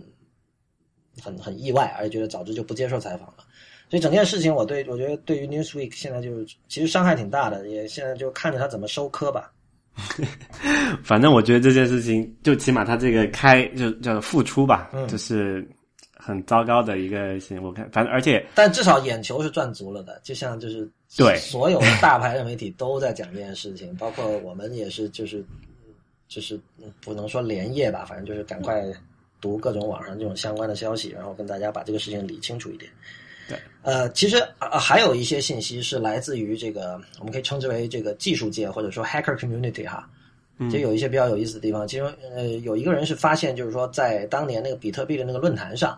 [1.21, 3.43] 很很意外，而且觉得早知就不接受采访了。
[3.89, 9.51] 所以整件事情，我对我觉得对于 Newsweek 现在就是其实伤害挺大的，也现在就看着他怎么收科吧。
[11.03, 15.67] 反正我觉得这件事情，就起码他这个开就叫付出吧，就是。
[16.19, 25.43] 很糟糕的一个事情，我看，反正而且，但至少眼球是赚足了的，就像就是对所有的大牌的媒体都在讲这件事情， 包括我们也是，就是
[26.27, 26.59] 就是
[26.99, 28.83] 不能说连夜吧，反正就是赶快
[29.39, 32.91] 读各种网上这种相关的消息，然后跟大家把这个事情理清楚一点。
[33.47, 40.09] 对，呃，其实呃还有一些信息是来自于这个，我们可以称之为这个技术界或者说 hacker community 哈，
[40.69, 41.87] 就有一些比较有意思的地方。
[41.87, 45.97] 其中呃，有一个人是发现，就是说在当年那个比特币的那个论坛上，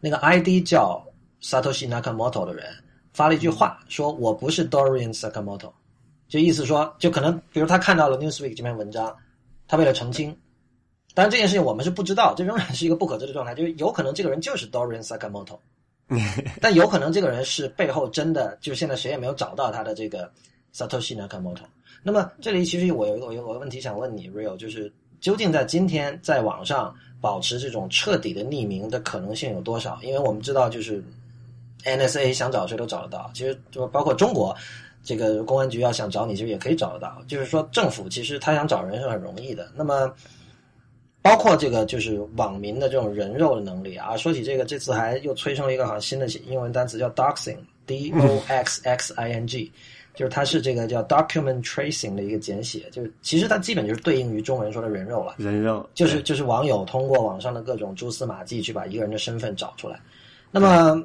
[0.00, 1.02] 那个 ID 叫
[1.42, 2.66] Satoshi Nakamoto 的人
[3.12, 5.70] 发了一句话，说我不是 Dorian Sakamoto，
[6.28, 9.14] 就意思说，就可能比如他看到了 Newsweek 这篇文章，
[9.68, 10.36] 他为了澄清。
[11.14, 15.58] 当然这件事情我们是不知道，这仍然是一个不可知的状态，就是有可能这个人就是 Dorian Sakamoto，
[16.58, 20.30] 但有可能这个人是背后真的，就是现在谁也没有找到他的这个
[20.74, 21.64] Satoshi Nakamoto。
[22.02, 29.98] 那么这里其实我有一个我有个问题想问你，Real，就是究竟在今天在网上保持这种彻底的匿名的可能性有多少？
[30.02, 31.04] 因为我们知道，就是
[31.84, 34.56] NSA 想找谁都找得到，其实就包括中国
[35.02, 37.22] 这个公安局要想找你，其实也可以找得到。
[37.26, 39.70] 就是说政府其实他想找人是很容易的。
[39.74, 40.12] 那么。
[41.24, 44.16] 包括这个就是网民的这种人肉的能力啊！
[44.16, 49.70] 说起这个，这次还又催生了一个好像新的英文单词叫 doxing，d o x x i n g，
[50.16, 55.36] 就是它是这个叫 document tracing 的一个简写，就是其实它基本就是对应于中文说的人肉了。
[55.38, 60.00] 人肉就是就是网友通过网上的各种蛛丝马迹去把一个人的身份找出来。
[60.50, 61.00] 那么，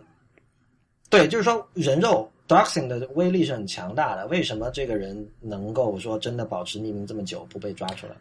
[1.10, 4.28] 对，就是说人肉 doxing 的威力是很强大的。
[4.28, 8.14] 为什么这个人能够说真的保持匿名这么久不被抓出来？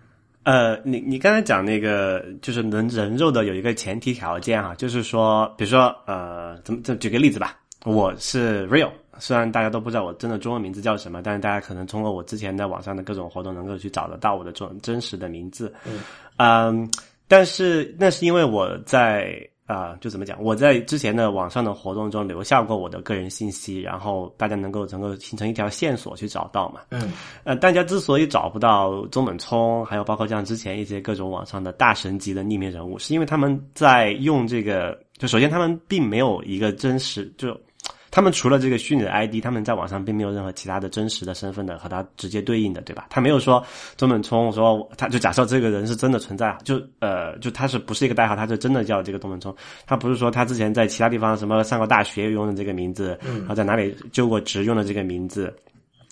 [0.45, 15.99] 呃，你你刚才讲那个就是能人肉的有一个前提条件哈，就是说，比如说呃，怎么这举个例子吧，我是 Real，虽然大家都不知道我真的中文名字叫什么，但是大家可能通过我之前在网上的各种活动能够去找得到我的这种真实的名字，嗯
[16.37, 16.89] 嗯，
[17.27, 19.37] 但是那是因为我在。
[19.67, 20.41] 啊，就怎么讲？
[20.43, 26.81] 我在之前的网上的活动中留下过我的个人信息，然后大家能够能够形成一条线索去找到嘛。
[26.91, 27.13] 嗯，
[27.45, 37.59] 呃，大家之所以找不到中本聪，还有包括像之前一些各种网上的大神级的匿名人物，是因为他们在用这个，就首先他们并没有一个真实就。
[38.17, 43.09] 他们除了这个虚拟的 ID，他们在网上并没有任何其他的真实的身份的和他直接对应的，对吧？
[43.11, 43.63] 他没有说
[43.99, 49.55] 周本聪说他就假设这个人是真的存在，就呃就他是不是一个代号，他就真的叫这个周本聪，
[49.87, 55.55] 他不是说他之前在其他地方什么上过大学用的这个名字，然后在哪里就过职用的这个名字。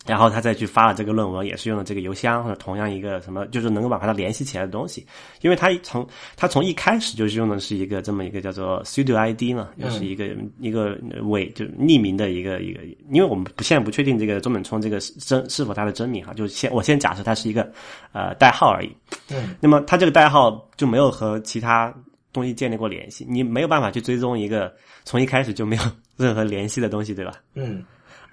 [0.06, 5.06] 然后他再去发了这个论文，也是用的这个邮箱或者同样一个什么，就是能够把它联系起来的东西。
[5.40, 12.82] 因为他从他从一开始就是用的是一个这么一个叫做 pseudo ID 嘛，就是一个一个伪就匿名的一个一个。
[13.10, 17.72] 因为我们不现在不确定这个中本聪这个真是否他的真名哈，就先我先假设他是一个
[18.12, 18.94] 呃代号而已。
[19.30, 19.56] 嗯。
[19.60, 21.94] 那么他这个代号就没有和其他
[22.30, 24.70] 东西建立过联系，你没有办法去追踪一个
[25.04, 25.82] 从一开始就没有
[26.16, 27.32] 任何联系的东西，对吧？
[27.54, 27.82] 嗯。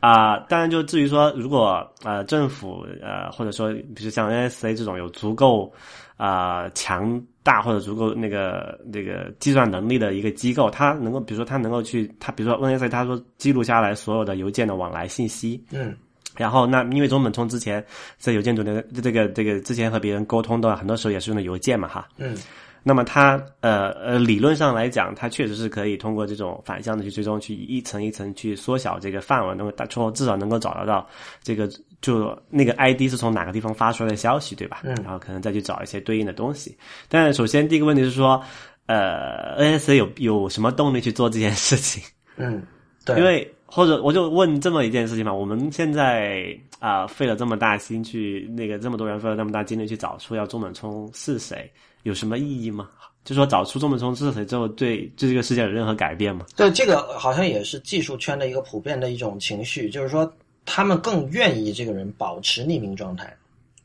[0.02, 5.72] 啊，当然，就至于说，如果呃政府呃或者说，比如像 NSA 这种有足够
[6.18, 15.96] 啊强大或者足够那个那个计算能力的一个机构，它能够，比如说它能够去，它比如说 NSA，它说记录下来所有的邮件的往来信息，嗯，
[16.36, 17.86] 然后那因为中本聪之前
[18.18, 22.36] 在邮件中的这个这个之前和别人沟通的很多时候也是用的邮件嘛，哈，嗯。
[22.84, 31.08] 那么它呃呃理论上来讲，它确实是可以通过这种反向的去追踪，去一层一层去缩小这个范围，能够大后至少能够找得到
[31.44, 31.70] 这个
[32.02, 34.82] 就那个 ID 是从哪个地方发出来的消息，对吧？
[34.84, 34.96] 嗯。
[35.04, 36.76] 然后可能再去找一些对应的东西。
[37.08, 38.42] 但首先第一个问题是说，
[38.88, 42.02] 呃，NSA 有有什么动力去做这件事情？
[42.38, 42.64] 嗯，
[43.06, 43.16] 对。
[43.20, 51.72] 因为或者我就问这么一件事情嘛，我们现在啊费了这么大心去那个这么多人费了这么大精力去找出要中本聪是谁。
[52.04, 52.90] 有什么意义吗？
[53.24, 56.44] 就说找出中本聪是谁之后，对对这个世界有任何改变吗？
[56.56, 60.34] 对，这个好像也是技术圈的一个普遍的一种情绪，就是说
[60.66, 63.32] 他们更愿意这个人保持匿名状态，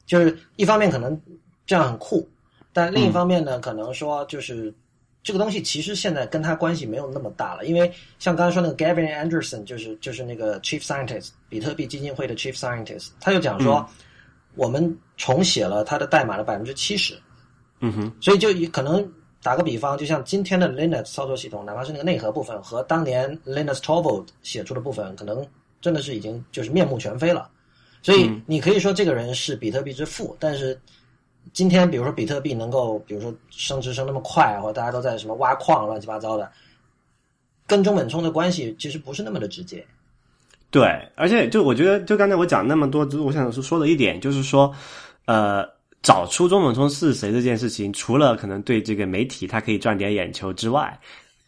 [0.07, 1.21] 就是一方面可能
[1.67, 2.27] 这样很酷，
[2.73, 4.73] 但另一方面呢，可能说就是
[5.23, 13.87] 这个东西其实现在跟他关系没有那么大了，因为像刚才说那个 Gavin Anderson，就是就是那个 Chief Scientist，比特币基金会的 Chief Scientist，他就讲说，
[14.55, 17.15] 我们重写了他的代码的百分之七十。
[17.81, 19.07] 嗯哼，所以就可能
[19.43, 25.47] 打个比方，就像今天的 Linux 操作系统，哪怕是那个内核部分和当年 Linux Torvald 写出的部分，可能
[25.81, 27.49] 真的是已经就是面目全非了。
[28.03, 30.81] 所以你可以说这个人是比特币之父，但是
[31.53, 36.51] 今天比如说比特币能够，比如说升值升那么快，或者大家都在什么挖矿乱七八糟的，
[37.67, 39.85] 跟中本聪的关系其实不是那么的直接。
[40.71, 40.83] 对，
[41.15, 44.75] 而且就我觉得，就刚才我讲那么多，我想说说的一点就是说，
[45.27, 45.76] 呃。
[46.07, 50.97] 找出中本聪是谁这件事情，除了可能对这个媒体他可以赚点眼球之外，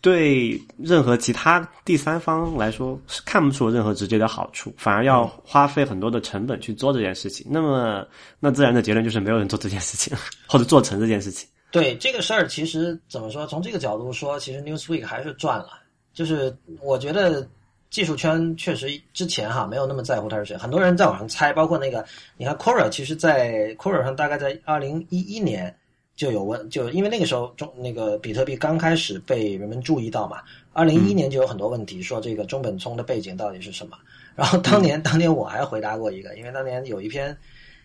[0.00, 7.46] 对任何其他第三方来说是看不出任何直接的好处，反而要花费很多的成本去做这件事情。
[7.48, 8.04] 那么，
[8.40, 11.48] 那自然的结论就是没有人做这件事情， 或者做成这件事情。
[11.70, 13.46] 对这个事儿，其实怎么说？
[13.46, 15.68] 从这个角度说，其实 Newsweek 还是赚了。
[16.12, 16.52] 就是
[16.82, 17.48] 我觉得
[17.90, 22.04] 技术圈确实之前哈没有那么在乎他是谁，很多人在网上猜，包括那个
[22.36, 25.74] 你看 Quora，其实，在 Quora 上大概在二零一一年
[26.14, 30.42] 就有问，就因为那个时候中那个比特币刚开始被人们注意到嘛，
[30.74, 33.96] 二零一一年就有很多问题说这个中本聪的背景到底是什么，
[34.36, 37.34] 然后当年当年我还回答过一个，因为当年有一篇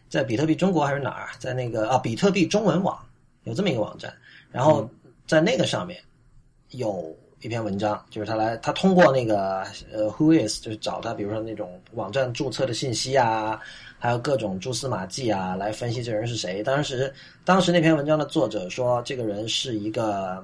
[0.09, 2.99] 在比特币中国还是哪儿，在那个啊比特币中文网
[3.45, 4.13] 有这么一个网站，
[4.51, 4.89] 然后
[5.25, 5.97] 在那个上面
[6.71, 7.15] 有。
[7.43, 13.59] 一篇文章，就是他来，他通过那个呃，Who is，就是找他，比如说那种网站注册的信息啊，
[13.99, 16.63] 还有各种蛛丝马迹啊，来分析这人是谁。
[16.63, 17.13] 当时，
[17.43, 20.41] 当时那篇文章的作者说，这个人是一个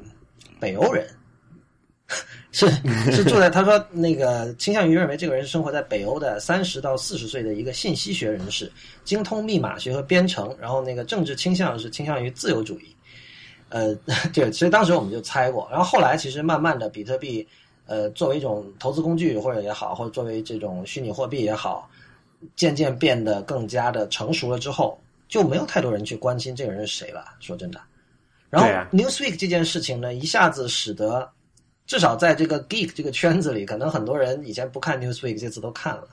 [0.59, 1.07] 北欧人，
[2.51, 2.69] 是
[3.13, 8.69] 是住在，他说那个倾向于认为这个人是生活在北欧的三十到四十岁的一个信息学人士，
[9.05, 12.93] 精通密码学和编程，然后那个政治倾向是倾向于自由主义。
[13.69, 13.93] 呃，
[14.33, 17.47] 对，所以当时我们就猜过，然后后来其实慢慢的，比特币，
[17.85, 21.89] 呃，作为一种投资工具或者也好，或者作为这种虚拟货币也好，
[22.55, 27.25] 渐渐变得更加的成熟了之后，就没有太多人去关心这个人是谁了。
[27.39, 27.79] 说真的，
[28.49, 31.29] 然后 Newsweek 这件事情呢，一下子使得
[31.85, 36.07] 至少在这个 geek 这个圈子里，可能很多人以前不看 Newsweek，这次都看了。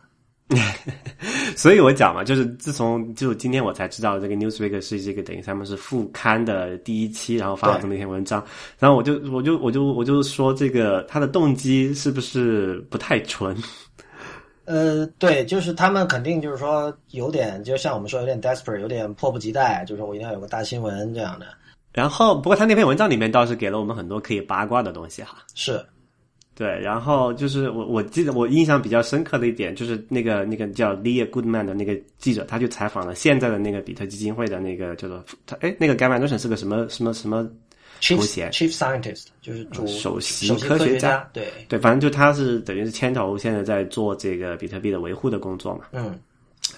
[1.56, 8.44] 所以我讲嘛，就是自从就今天我才知道这个 Newsweek 是这个等于他们是副刊的第一期，然后发了这么一篇文章，
[8.78, 13.56] 然后我就我就我就我就说这个他的动机是不是不太纯？
[14.66, 21.46] 呃，对，就是他们肯定就是说有点，就像我们说有点 desperate，有点迫不及待，就是我一定要有个大新闻这样的。
[21.92, 25.38] 然后，不过他那篇文章里面倒是给了我们很多可以八卦的东西哈。
[25.54, 25.80] 是。
[26.58, 37.46] 对，然后就是我我记得我印象比较深刻的一点，就是那个那个叫 Leah Goodman 的那个记者，他去采访了现在的那个比特基金会的那个叫做他哎，那个 Gavin Newsom 是个什么什么什么
[38.00, 41.28] 头衔？Chief Scientist 就是主首席科学家。
[41.34, 45.84] 对对，反正就他是等于是牵头，现在在做这个比特币的维护的工作嘛。
[45.92, 46.18] 嗯。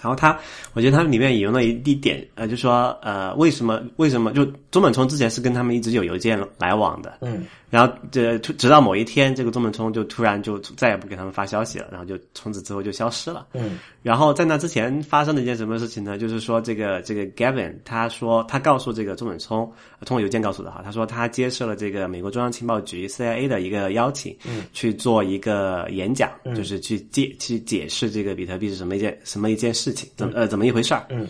[0.01, 0.39] 然后他，
[0.73, 16.17] 我觉得他里面引用了一一点，呃，就说，呃，为什么为什么就中本聪之前是跟他们一直有邮件来往的，嗯，然后这直到某一天，这个中本聪就突然就再也不给他们发消息了，然后就从此之后就消失了，嗯，然后在那之前发生了一件什么事情呢？
[16.17, 19.71] 就是说这个这个 Gavin 他说他告诉这个中本聪
[20.05, 31.27] 通过邮件告诉的哈，他说他接受了这个美国中央情报局 CIA 的一个邀请，嗯，去做一个演讲，就是去解去解释这个比特币是什么一件什么一件事情，怎么呃怎么一回事儿，嗯，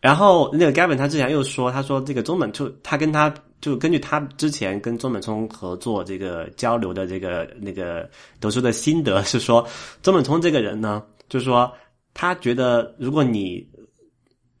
[0.00, 3.32] 然后那个 Gavin 他之前又说，他说这个中本就他跟他
[3.62, 8.10] 就根据他之前跟中本聪合作这个交流的这个那个
[8.40, 9.66] 得出的心得是说，
[10.02, 11.72] 中本聪这个人呢，就是说
[12.12, 13.64] 他觉得如果你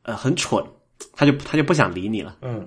[0.04, 0.64] 呃很蠢，
[1.14, 2.66] 他就他就不想理你了，嗯，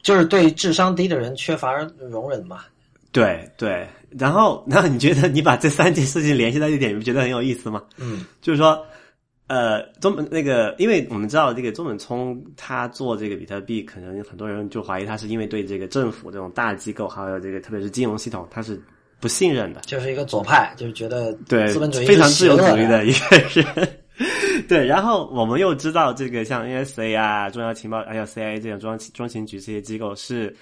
[0.00, 2.64] 就是对智商低的人缺乏容忍嘛，
[3.10, 3.50] 对。
[3.58, 7.82] 对，然后然后你觉得你把这三件事情联系到一点，你不觉得很有意思吗？
[7.98, 8.86] 嗯，就是说。
[9.46, 18.80] 呃，中本那个，因为我们知道这个中本聪他做这个比特币，可能很多人就怀疑他是因为对这个政府这种大机构，还有这个特别是金融系统，他是
[19.20, 19.80] 不信任的。
[19.82, 23.88] 就是一个左派，就是觉得对资本主义非常自由主义的一个人。
[24.66, 30.54] 对，然后我们又知道这个像 NSA 啊、中央情报还有 CIA 这种中央中情局这些机构是。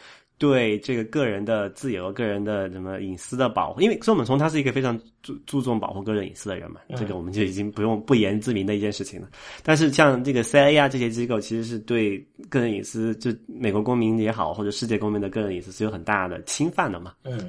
[0.43, 9.29] 对这个个人的自由、个人的什么隐私的保护，因为周本聪他是一个非常注注重保护个人隐私的人嘛，这个我们就已经不用不言自明的一件事情了。
[9.63, 12.19] 但是像这个 CIA 啊这些机构，其实是对
[12.51, 17.15] 个人隐私，就美国公民也好，或者世界公民的个人隐私是有很大的侵犯的嘛。
[17.23, 17.49] 嗯。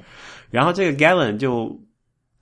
[0.52, 1.76] 然后这个 Gavin 就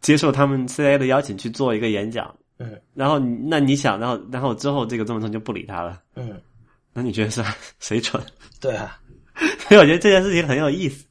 [0.03, 2.31] 接受他们 CIA 的邀请去做一个演讲。
[2.59, 2.79] 嗯。
[2.93, 5.99] 然后那你想，然后然后之后这个周本聪就不理他了。
[6.15, 6.39] 嗯。
[6.93, 7.43] 那你觉得是
[7.81, 8.23] 谁蠢？
[8.61, 8.99] 对啊。
[9.69, 11.05] 所以我觉得这件事情很有意思，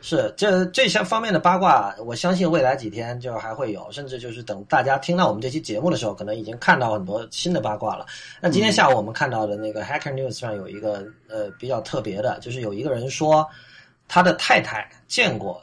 [0.00, 8.06] 是这这些方面的八卦，我相信未来几天就还会有，甚至就是等大家听到我们这期节目的时候，可能已经看到很多新的八卦了。
[8.40, 13.48] 那今天下午我们看到的那个 Hacker News 上有一个呃比较特别的，就是有一个人说
[14.08, 15.62] 他的太太见过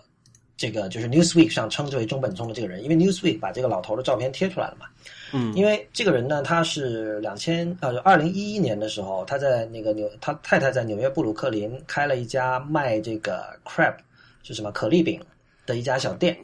[0.59, 4.87] 这个，就是 Newsweek 上称之为中本聪的这个人，因为 Newsweek 把这个老头的照片贴出来了嘛。
[5.31, 13.95] 嗯，因为这个人呢，他是两千呃二零一一年的时候，他在那个纽，他太太在纽约布鲁克林开了一家卖这个 crab
[14.43, 15.21] 是什么可丽饼
[15.65, 16.37] 的一家小店。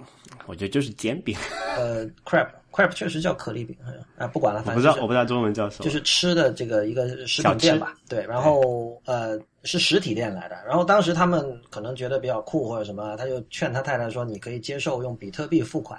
[0.46, 1.36] 我觉得就是煎饼。
[1.76, 7.94] 呃，crab crab 确实叫可丽饼，好像啊，不管了，反正不知道我不知道中文叫什么，就是吃的这个一个食品店吧。
[8.10, 15.98] 对，然后呃是实体店来的，然后当时他们可能觉得比较酷或者什么，他就劝他太太说，你可以接受用比特币付款，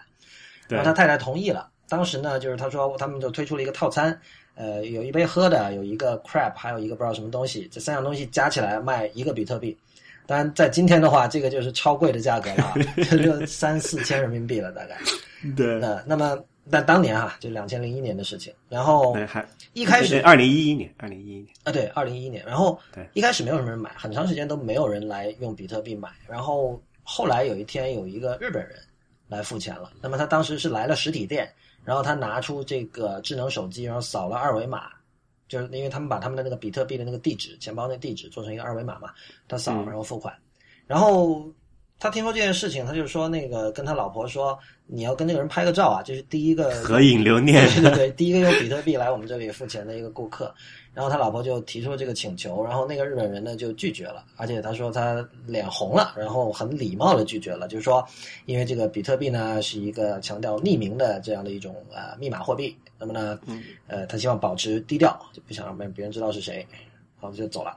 [0.69, 1.71] 然后他太太同意了。
[1.89, 4.19] 当时呢，就是他说他们就推出了一个套餐，
[4.55, 9.77] 呃，有一杯喝的，有一个 crab，还有一个不知道什么东西，这三样东西加起来卖一个比特币。
[10.27, 12.75] 当然，在今天的话，这个就是超贵的价格了，
[13.25, 14.99] 就三四千人民币了，大概。
[15.57, 16.37] 对，呃，那么
[16.71, 28.77] 但当年哈，就两千零一年的事情，然后还一开始二零一一年，二零一一年，啊，对，二零一一年，然后对一开始没有什么人买，很长时间都没有人来用比特币买，然后后来有一天有一个日本人
[29.29, 31.49] 来付钱了，那么他当时是来了实体店，
[31.85, 34.89] 然后他拿出这个智能手机，然后扫了二维码，
[35.49, 39.13] 就是因为他们把他们的那个比特币的那个地址，钱包那地址做成一个二维码嘛，
[39.47, 40.35] 他扫然后付款，
[40.87, 41.49] 然后
[41.99, 47.67] 他听说这件事情，他就说那个跟他老婆说，你要跟那个人拍个照啊，这是第一个合影留念。
[47.71, 50.55] 对对对，第一个用比特币来我们这里付钱的一个顾客，
[50.93, 58.07] 然后他老婆就提出了这个请求，然后那个日本人呢就拒绝了，而且他说他脸红了，然后很礼貌的拒绝了，就是说，
[58.45, 63.39] 因为这个比特币呢是一个强调匿名的这样的一种呃密码货币，那么呢，
[63.87, 66.65] 呃，他希望保持低调，就不想让别人知道是谁，
[67.19, 67.75] 好就走了。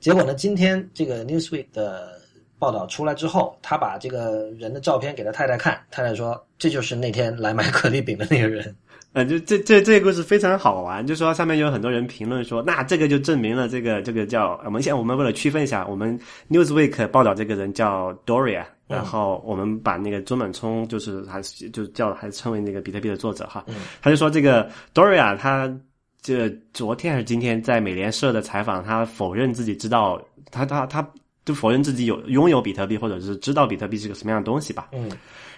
[0.00, 2.17] 结果呢，今天这个 Newsweek 的
[2.58, 8.74] 报道出来之后，他把这个人的照片给他太太看，太太说这就是那天来买可丽饼的那个人。
[9.14, 16.18] 嗯， 就这这这个故事非常好玩，就说上面有很多人评论说，那这个就证明了这个这个叫我们现在我们为了区分一下，我们
[16.50, 23.64] Newsweek 报道这个人叫 Doria，然后我们把那个中满聪就是还是就叫还称为那个比特币的作者哈，
[24.02, 25.74] 他就说这个 Doria 他
[26.20, 31.08] 这昨天还是今天在美联社的采访，他否认自己知道他他他
[31.48, 35.10] 就否认自己有拥有比特币或者是知道比特币是个什么样的东西吧，嗯。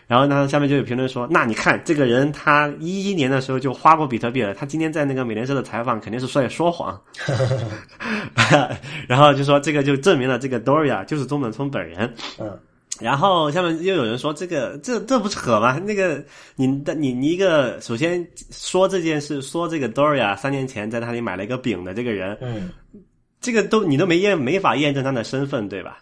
[0.07, 4.55] 然后呢，下面就有评论说：“那你看这个人，他一一年的时候就花过比特币了。
[4.55, 7.01] 他今天在那个美联社的采访，肯定是在说谎。
[9.09, 12.14] 然后就说这个就证明了这个 Doria 就是中本聪本人。
[12.38, 12.57] 嗯。
[13.01, 15.78] 然后下面又有人说：这个这这不扯吗？
[15.78, 16.22] 那个
[16.57, 22.68] 你的你你一个首先说这件事，说这个 Doria 三年前在那里买了一个饼的这个人，嗯，
[23.41, 26.01] 这个都你都没验没法验证他的身份，对吧？”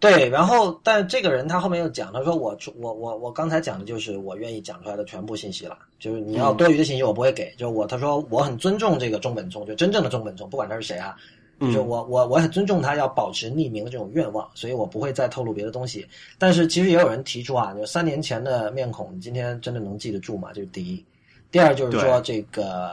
[0.00, 11.14] 对，然后，但这个人他后面又讲，他说我我我我刚才讲的就是我愿意讲出来的全部信息了，就是你要多余的信息我不会给，就是我他说我很尊重这个中本聪，就真正的中本聪，不管他是谁啊，
[11.60, 16.06] 就是我我我很尊重他要保持匿名的这种愿望，所以我不会再透露别的东西。
[16.38, 20.48] 但是其实也有人提出啊，就三年前的面孔，你今天真的能记得住吗？
[20.54, 21.04] 这是第一，
[21.50, 22.90] 第二就是说这个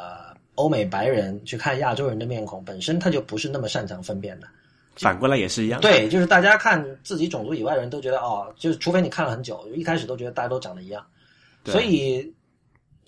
[0.58, 4.48] 欧美白人去看亚洲人的面孔，本身他就不是那么擅长分辨的。
[4.96, 11.06] 反过来也是一样，对，就是大家看自己种族以外的人都觉得哦，就是除非你看了很久，一开始都觉得大家都长得一样，
[11.66, 12.34] 所以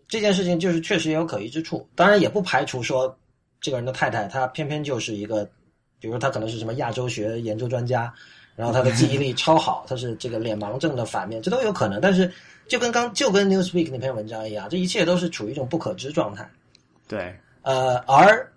[0.07, 1.89] 这件事情就是确实也有可疑之处。
[1.95, 3.17] 当然也不排除说
[3.59, 5.43] 这个人的太太她偏偏就是一个，
[5.99, 8.13] 比如说她可能是什么亚洲学研究专家，
[8.55, 11.99] 然后她的记忆力超好，她是这个脸盲症的反面，这都有可能。
[11.99, 12.31] 但是
[12.67, 16.47] 就跟刚就跟 Newsweek 那篇文章一样，这一切都是处于一种不可知状态。
[17.09, 18.49] 对，呃，而。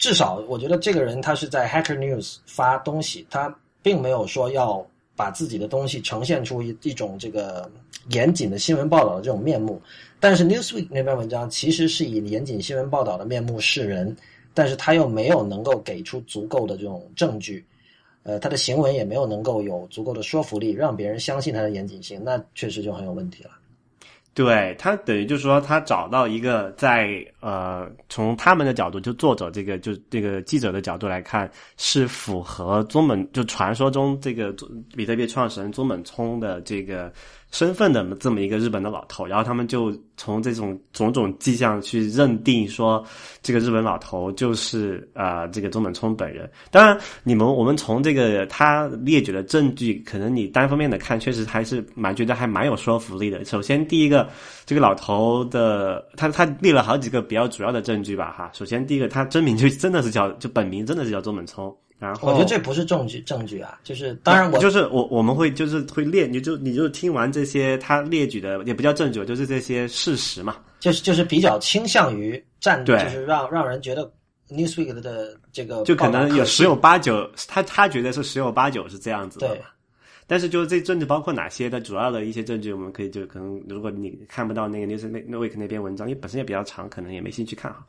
[0.00, 3.52] 至少，我觉得这个人他是在 Hacker News 发东西，他
[3.82, 4.86] 并没有说要
[5.16, 7.68] 把自己的东西呈现出一一种这个
[8.10, 9.82] 严谨的新闻报道的这种面目。
[10.20, 14.16] 但是 Newsweek 那篇文章其实是以严谨新闻报道的面目示人，
[14.54, 17.66] 但是他又没有能够给出足够的这种证据，
[18.22, 23.50] 呃，他的行为也没有能够有足够的说服力，让别人相信他的严谨性，那确实就很有问题了。
[24.38, 34.54] 对他等于就是说，他找到一个在呃，从他们的角度，就作者这个就这个记者的角度来看，是符合中本就传说中这个
[34.96, 37.12] 比特币创始人中本聪的这个。
[37.50, 43.02] 身份的这么一个日本的老头，然后他们就从这种种种迹象去认定说，
[43.42, 46.50] 这个日本老头就是啊这个中本聪本人。
[46.70, 53.44] 当然，你们我们从这个他列举的证据，可能你单方面的看，确实还是蛮觉得还蛮有说服力的。
[53.44, 54.28] 首先，第一个，
[54.66, 58.50] 这个老头的他他列了好几个比较主要的证据吧，哈。
[58.52, 61.74] 首先，第一个，他真名就真的是叫就本名真的是叫中本聪。
[61.98, 74.10] 然后我觉得这不是证据，证据啊，就是当然我就是我我们会就是会列，你就你就听完这些他列举的也不叫证据，就是这些事实嘛，就是就是比较倾向于站，就是让让人觉得
[74.48, 79.48] Newsweek 的这个就可能有十有八九，他他觉得是十有八九是这样子的。
[79.48, 79.60] 对。
[80.28, 87.86] 但是就是这证据包括哪些的主要的一些证据，我们可以就可能如果你看不到那个 news 那那 week 那篇文章，因为本身也比较长，可能也没兴趣看哈。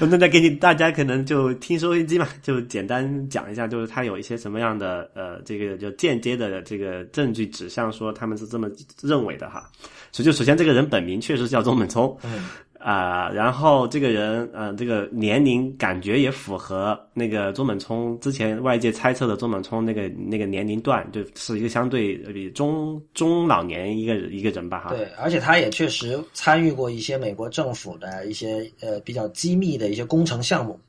[0.08, 8.70] 那再给你大家可能就听收音机嘛，就简单讲一下，就是他有一些什么样的呃这个就间接的这个证据指向说他们是这么
[9.02, 9.68] 认为的哈。
[10.12, 12.16] 所以就首先这个人本名确实叫中本聪。
[12.22, 12.46] 嗯。
[12.80, 24.94] 啊，然后这个人，呃，这个年龄感觉也符合那个中本聪之前外界猜测的中本聪那个那个年龄段，就是一个相对比中中老年一个一个人吧，哈。
[24.94, 30.80] 对，而且他也确实参与过一些美国政府的一些呃比较机密的一些工程项目。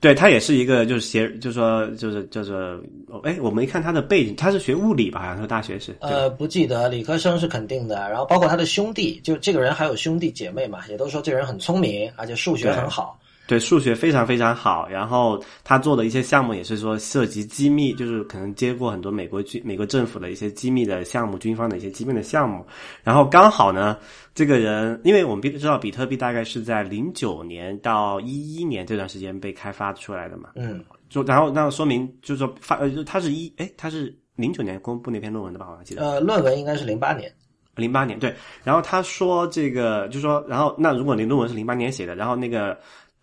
[0.00, 2.80] 对他也是一个就是学，就是说就是就是，
[3.24, 5.20] 哎，我没看他的背景，他是学物理吧？
[5.20, 5.96] 好像说大学是。
[6.00, 8.08] 呃，不记得，理科生是肯定的。
[8.08, 13.18] 然后包括他的兄弟，就这个人还有兄弟姐妹嘛，也都说这人很聪明，而且数学很好。
[13.48, 22.62] 对数学非常非常好，然后他做的一些项目也是说涉及机密，就是可能接过很多美国军、美国政府的一些机密的项目，军方的一些机密的项目。
[23.02, 23.96] 然后刚好呢，
[24.34, 35.74] 这个人，因为我们知道比特币大概是在零九年到一一年这段时间被开发出来的嘛，嗯，就然后那说明就是说发呃，他是一哎，他是零九年公布那篇论文的吧？
[35.78, 37.32] 我记得呃，论文应该是零八年，
[37.76, 38.34] 零八年对。
[38.62, 42.78] 然后他说这个就是说，然后那如果你论文是零八年写的，然后那个。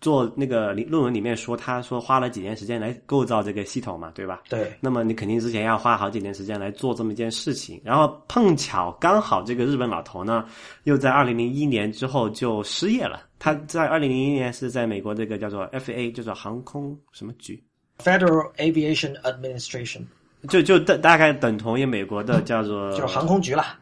[0.06, 4.42] 做那个论文里面说，他说花了几年时间来构造这个系统嘛，对吧？
[4.48, 4.72] 对。
[4.78, 10.44] 那么你肯定之前要花好几年时间来做这么一件事情，然后碰巧刚好这个日本老头呢，
[10.84, 13.26] 又在二零零一年之后就失业了。
[13.40, 17.60] 他在二零零一年是在美国这个叫做 FA，叫做航空什么局
[17.98, 20.02] ？Federal Aviation Administration，
[20.48, 23.76] 就就大大概等同于美国的叫做就是航空局啦，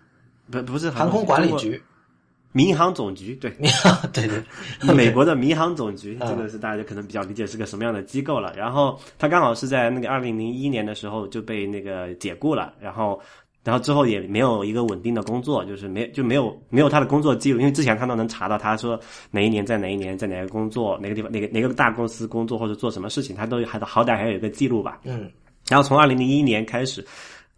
[0.50, 1.82] 不不是航空管理局。
[2.56, 4.40] 民航总局，对， 民航，对对，
[4.94, 8.54] 美国的民航总局，这个是大家可能比较理解是个什么样的机构了。
[8.56, 13.20] 然后他刚好是在那个二零零一年的时候就被那个解雇了，然后，
[13.64, 18.96] 然后之后也没有一个稳定的工作，就是没就没有没有他的工作记录，因为之前他都能查到他说
[19.32, 25.00] 哪一年在哪一年在哪个工作哪个地方哪个哪个大公司工作或者做什么事情，他都还好歹还有一个记录吧。
[25.02, 25.28] 嗯，
[25.68, 27.04] 然后从二零零一年开始。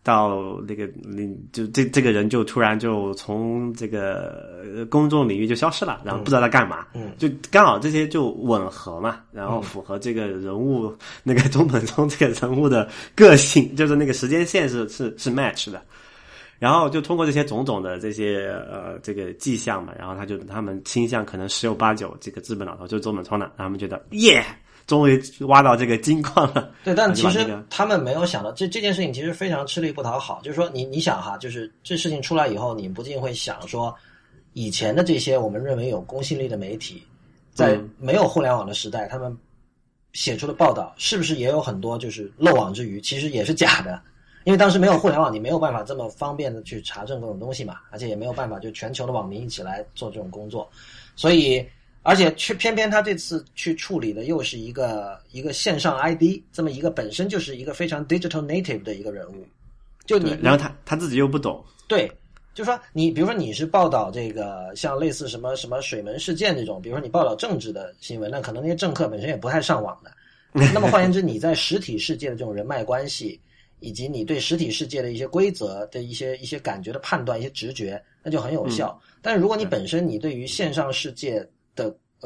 [0.06, 15.82] 到那个你，就这这个人就突然就从这个公众领域就消失了，然后不知道他干嘛，嗯，就刚好这些就吻合嘛，然后符合这个人物那个中本聪这个人物的个性， 就是那个时间线是是是 match 的，
[16.60, 24.44] 然后就通过这些种种的这些呃这个迹象嘛，然后他就他们倾向可能十有八九这个资本老头就是中本聪的，他们觉得耶。
[24.86, 26.70] 终于挖到这个金矿了。
[26.84, 30.40] 对，但其实他们没有想到，这这件事情其实非常吃力不讨好。
[30.42, 33.92] 就是说，你你想哈，就是这事情出来以后，你不禁会想说，
[34.52, 37.02] 以前的这些我们认为有公信力的媒体，
[37.52, 39.36] 在没有互联网的时代，他们
[40.12, 43.00] 写出的报道是不是也有很多就是漏网之鱼？
[43.00, 44.00] 其实也是假的，
[44.44, 50.70] 因为当时没有互联网，你没有办法这么方便的去查证各种东西嘛，而且也没有办法就全球的网民一起来做这种工作，
[51.16, 51.66] 所以。
[52.06, 59.44] 而且却偏偏他这次去处理的又是一个一个线上 ID 这么一个本身就是一个非常 digital native 的一个人物，
[60.06, 62.08] 就你，然后他他自己又不懂，对，
[62.54, 70.12] 就说你比如说你是报道这个像类似什么什么水门事件这种，比如说你报道政治的新闻，那可能那些政客本身也不太上网的。
[70.72, 73.38] 那么换言之，你在实体世界的这种人脉关系，
[73.80, 78.96] 以及你对实体世界的一些规则的一些一些感觉的判断、一些直觉，那就很有效。
[79.20, 81.48] 但是如果你本身你对于线上世界，的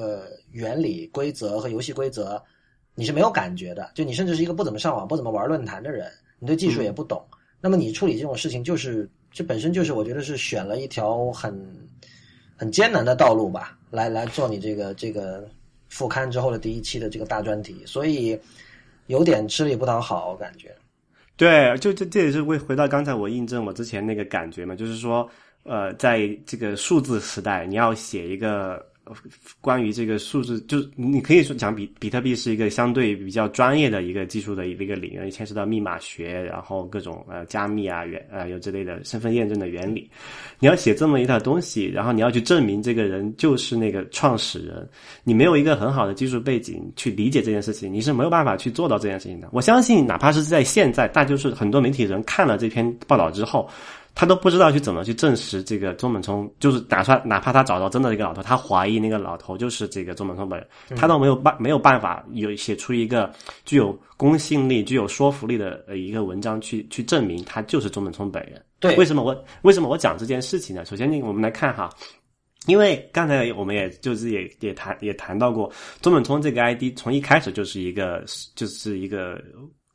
[0.01, 2.43] 呃原理规则和游戏规则，
[2.95, 3.91] 你是没有感觉的。
[3.95, 7.23] 就你甚至是一个不怎么上网、不怎么玩论坛的人，你对技术也不懂。
[7.61, 11.53] 那么你处理这种事情，就是这本身就是我觉得是选了一条很
[12.57, 15.47] 很艰难的道路吧，来来做你这个这个
[15.91, 18.39] 复刊之后的第一期的这个大专题，所以
[19.09, 20.75] 有点吃力不讨好，我感觉。
[21.37, 25.29] 对，就这这也是为回到刚才我印证我之前那个感觉嘛，就是说，
[25.65, 28.90] 呃，在这个数字时代，你要写一个。
[29.61, 40.09] 关于这个数字，就你可以说讲比比特币是一个相对比较专业的一个技术的一个领域，牵涉到密码学，然后各种呃加密啊原啊有之类的身份验证的原理。
[40.59, 44.89] 你要写这么一套东西，然后你要去证明这个人就是那个创始人，
[45.25, 49.49] 你没有一个很好的技术背景去理解这件事情，你是没有办法去做到这件事情的。
[49.53, 53.69] 我相信，哪怕是在现在，大就是很多媒体人看了这篇报道之后。
[54.15, 63.33] 他都不知道去怎么去证实这个中本聪，就是打算哪怕他找到真的一个老头，他怀疑那个老头就是这个中本聪本人，他都没有办没有办法有写出一个
[63.65, 68.63] 具有公信力、具有说服力的呃一个文章去去证明他就是中本聪本人。
[68.79, 70.85] 对，为什么我为什么我讲这件事情呢？
[70.85, 71.89] 首先，我们来看哈，
[72.67, 79.43] 因为刚才我们也就是也也谈也谈到过，中本聪这个 ID 从一开始就是一个就是一个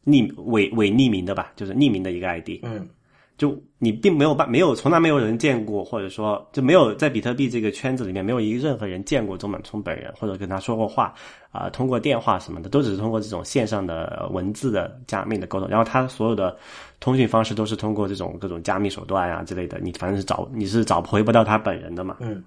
[0.05, 2.59] 匿伪伪匿名的吧，就是匿名的一个 ID。
[2.63, 2.87] 嗯。
[3.37, 11.13] 就你并没有办，没有从来没有人见过，或者说就没有在比特币这个圈子里面没有一任何人见过周满聪本人，或者跟他说过话
[11.51, 15.67] 啊，通过电话什么的，都只是通过这种线上的文字的加密的沟通。
[15.67, 16.55] 然后他所有的
[16.99, 22.17] 通讯方式都是通过这种各种加密手段啊之类的，你反正是找你是找回不到他本人的嘛。
[22.21, 22.43] 嗯。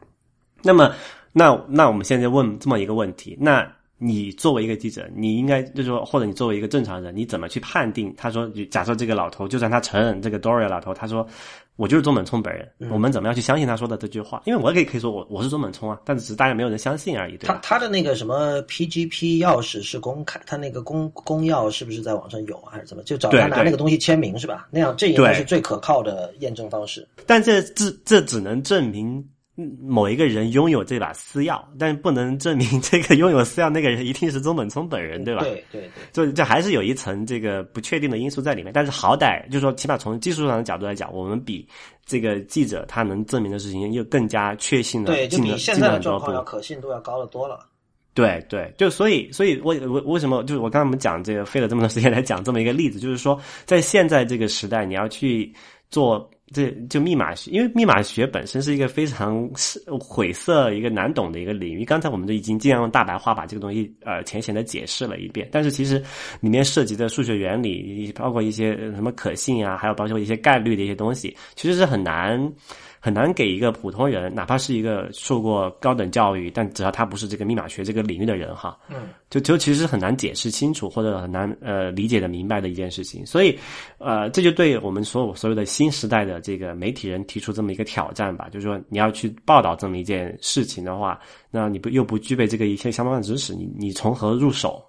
[0.62, 0.92] 那么，
[1.32, 3.64] 那那我们现在问这么一个问题，那
[3.98, 8.14] 你作为一个记者，你应该就是说，或者你作为一个正常人，你怎么去判定？
[8.16, 11.26] 他说，假设这个老头，就算他承认这个 Doria 老头，他说
[11.74, 14.40] 我就是中本聪本人，我们怎么样去相信他说的这句话？
[14.46, 17.36] 因为我也可以可以说我我是中本聪啊，但只是大家没有人相信而已。
[17.38, 23.02] 他他的那个什么 PGP 钥匙是公开，他那个公公钥是不是在网上有啊，还是怎么？
[23.02, 24.68] 就找他拿那个东西签名是吧？
[24.70, 27.04] 那样这应该是最可靠的验证方式。
[27.26, 29.28] 但这这这只能证明。
[29.82, 35.42] 某一个人拥有这把私钥，但不能证明这个拥有私钥那个人一定是中本聪本人，对吧？
[35.42, 38.72] 对对对，就这还是有一层这个不确定的因素在里面。
[38.72, 41.66] 但是好歹就是说，起码从技术上的角度来讲，我们比
[42.06, 47.58] 这个记者他能证明的事情又更加确信的，对，就比现在的状况要可信度要高得多了。
[48.14, 55.52] 对对，就所以所以，我我为什么就是我刚才我们讲这个费了这么多时间来讲这么一个例子，就是说在现在这个时代，你要去
[55.90, 56.30] 做。
[56.52, 59.48] 这就密码学，因为密码学本身是一个非常
[60.00, 61.84] 晦涩、一个难懂的一个领域。
[61.84, 66.02] 刚才我们都已经尽量用大白话把这个东西呃浅显的解释了一遍，但是其实
[66.40, 72.52] 里面涉及的数学原理，包括一些什么可信啊，还有包括一些概率的一些东西，其实是很难。
[73.00, 83.24] 很难给一个普通人，哪怕是一个受过高等教育，但只要他不是这个密码学这个领域的人，哈，嗯，就就其实很难解释清楚或者很难呃理解的明白的一件事情。
[83.24, 83.58] 所以，
[83.98, 91.20] 呃，这就对我们所有所有的新时代的这个媒体人提出这么一个挑战吧，就是说你要去报道这么一件事情的话，
[91.50, 94.82] 那你不又不具备这个一些相关的知识，你你从何入手？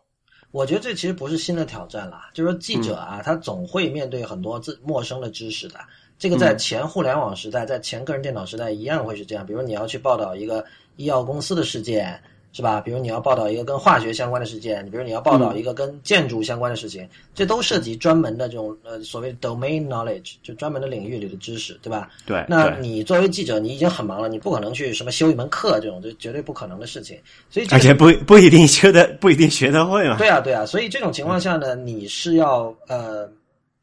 [0.51, 5.79] 我觉得这其实不是新的挑战了，就是说记者啊，他总会面对很多自陌生的知识的。
[6.19, 9.45] 这个在前互联网时代，在前个人电脑时代一样会是这样。
[9.45, 10.63] 比如你要去报道一个
[10.97, 12.81] 医药公司的事件，是吧？
[12.81, 22.09] 比如你要报道一个跟化学相关的事件，你比如你要报道一个跟建筑相关的事情，这都涉及专门的这种呃所谓 domain knowledge，就专门的领域里的知识，对吧？
[22.25, 22.43] 对。
[22.49, 27.17] 那你作为记者，你已经很忙了，你不可能去什么修一门课这种，这绝对不可能的事情。
[27.49, 30.17] 所以而且不不一定学的不一定学得会嘛。
[30.17, 30.65] 对啊，对啊。
[30.65, 33.29] 所以这种情况下呢，你是要呃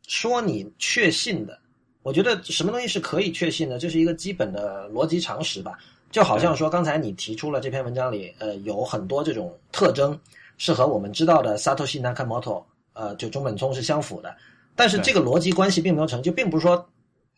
[0.06, 1.58] 说你确信的。
[2.06, 5.76] 我觉得什么东西是可以确信的，这是一个基本的逻辑常识吧。
[6.08, 10.16] 就好像说，刚才你提出了这篇文章里，呃，有很多这种特征
[10.56, 14.32] 是和我们知道的 Satoshi Nakamoto，呃，就中本聪是相符的。
[14.76, 16.88] 但是这个逻辑关系并没有成就，并不是说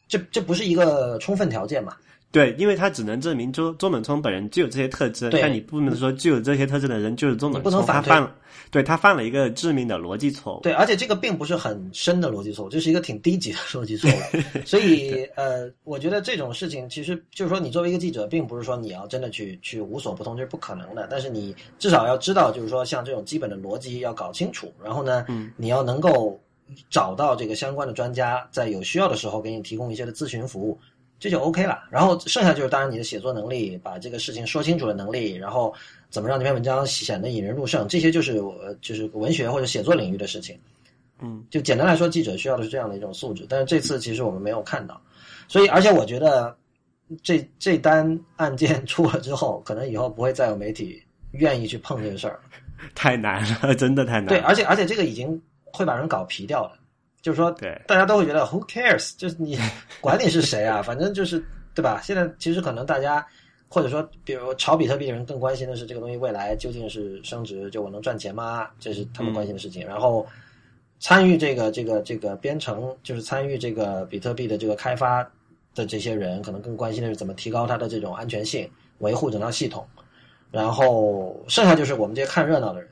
[0.07, 1.97] 这这不是一个充分条件嘛。
[2.31, 8.35] 对，因为他只能证明周周本聪本人具有这些特征，但你不能说具有这些特征的人就是周本聪，他犯了，
[8.71, 10.61] 对他犯了一个致命的逻辑错误。
[10.61, 14.61] 对，而且这个并不是很深的逻辑错误，这是一个挺低级的 逻辑错误。
[14.67, 21.09] 所以，呃，我觉得这种事情其实就是说，你作为一个记者，并不是说你要真的去去无所不通，这是不可能的。
[21.11, 25.25] 但是你至少要知道，就是说像这种基本的逻辑要搞清楚，然后呢，
[25.57, 26.39] 你要能够
[26.91, 30.79] 找到这个相关的专家，在有需要的时候给你提供一些的咨询服务。
[31.21, 35.75] 这就 OK 了，然后剩下就是当然你的写作能力，把这个事情说清楚的能力，然后
[36.11, 38.41] 怎么让这篇文章显得引人入胜，这些就是
[38.81, 40.59] 就是文学或者写作领域的事情。
[41.21, 45.01] 嗯，就简单来说，记者需要的是这样的一种素质，但是这次其实我们没有看到，
[45.49, 46.57] 所以而且我觉得
[47.21, 51.03] 这这单案件 出了之后，可能以后不会再有媒体
[51.33, 52.39] 愿意去碰这个事儿，
[52.95, 54.27] 太难了，真的太难。
[54.27, 55.43] 对，而且而且这个已经
[55.73, 56.79] 会把人搞皮掉了。
[57.21, 59.13] 就是说，对，大家都会觉得 Who cares？
[59.17, 59.59] 就是你
[60.01, 61.45] 管你是谁啊，反正就是
[61.75, 62.01] 对吧？
[62.03, 63.25] 现在其实可能大家
[63.69, 68.69] 或者说，比如炒比特币的人更关心的是这个东西未来究竟是升值，就我能赚钱吗？
[68.79, 69.87] 这是他们关心的事情。
[69.87, 70.27] 然后
[71.01, 75.23] 参与这个这个这个编程，就是参与这个比特币的这个开发
[75.75, 79.87] 的这些人，可能更关心的是怎么提高它的这种安全性，维护整套系统。
[80.51, 82.89] 然后剩下就是我们这些看热闹的人。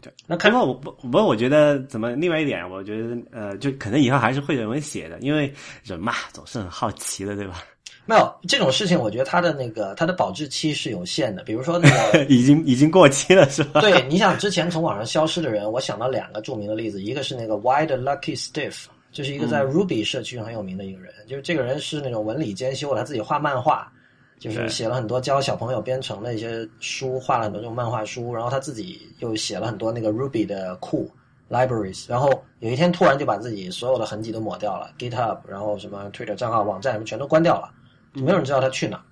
[0.00, 7.62] 对，那看过我不不过我觉得怎么另外一点，我觉得呃，就可能以后还是会有人写的，因为人嘛总是很好奇的，对吧？
[8.06, 13.80] 没有这种事情，我觉得它的那个它的保质期是有限的，比如说那个 已经已经过期了，是吧？
[13.82, 23.92] 对，你想之前从网上消失的人，我想到两个著名的例子，一个是那个 Wide Lucky Stiff，就是一个在 Ruby 社区很有名的一个人，就是这个人是那种文理兼修，他自己画漫画。
[24.38, 31.10] 就是写了很多教小朋友编程的一些书，画了很多这种漫画书，然后他自己又写了很多那个 Ruby 的库
[31.50, 37.72] libraries，然后有一天突然就把自己所有的痕迹都抹掉了，GitHub，然后什么 Twitter 账号、网站什么全都关掉了，
[38.12, 39.02] 没有人知道他去哪。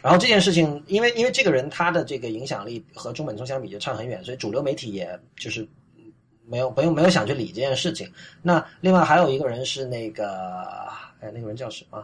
[0.00, 5.68] 然后这件事情，因为因为这个人他的这个影响力和中本聪相比就差很远，所以主流媒体也就是
[6.46, 8.10] 没有不用没有想去理这件事情。
[8.40, 10.30] 那另外还有一个人是那个
[11.20, 12.02] 哎那个人叫什么？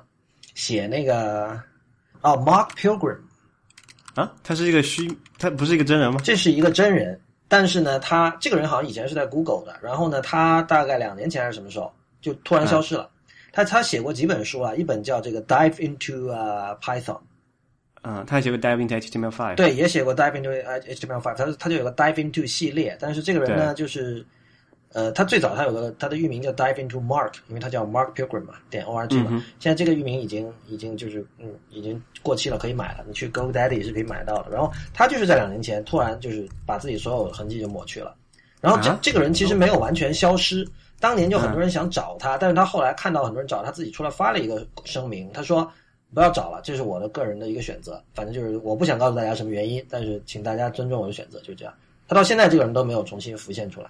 [0.54, 1.58] 写那个。
[2.22, 3.18] 哦，Mark Pilgrim，
[4.14, 6.20] 啊，他是一个虚，他不是一个真人吗？
[6.22, 7.18] 这是一个真人，
[7.48, 13.08] 但是呢，他这个人好像以前是在 Google 的，然后呢，他大概两年前还是什么时候就突然消失了。
[13.52, 17.18] 他他写过几本书啊，一本叫这个 Dive into 啊 Python，
[18.02, 19.56] 嗯，他也写过 Dive into HTML5。
[19.56, 24.24] 对，也写过 Dive into HTML5，他他就有个 Dive into 系列，但是这个人呢，就是
[24.92, 29.44] 呃，他最早他有个他的域名叫 Dive into Mark，因为他叫 Mark Pilgrim 嘛，点 org 嘛。
[29.58, 34.50] 现在这个域名已经已经就是嗯已经过期了，可以买了，你去 GoDaddy 是可以买到的。
[34.50, 38.16] 然后他就是在两年前突然就是把自己所有痕迹就抹去了，
[38.60, 40.66] 然后这这个人其实没有完全消失。
[40.98, 45.66] 当年就很多人想找他，但是他后来看到很多人找他，自己出来发了一个声明，他说
[46.12, 51.72] 不要找了，这是我的个人的一个选择，反正就是我不想告诉大家什么原因，但是请大家尊重我的选择，就这样。
[52.06, 53.88] 他到现在这个人都没有重新浮现出来，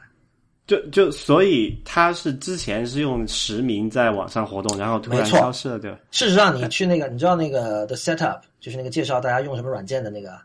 [0.71, 5.99] 就就所以他是之前是用实名在网上活动，然后突然消失了，对吧？
[6.13, 10.39] 事实上，你去那个你知道那个 The Setup，就是那个介绍大家用什么软件的那个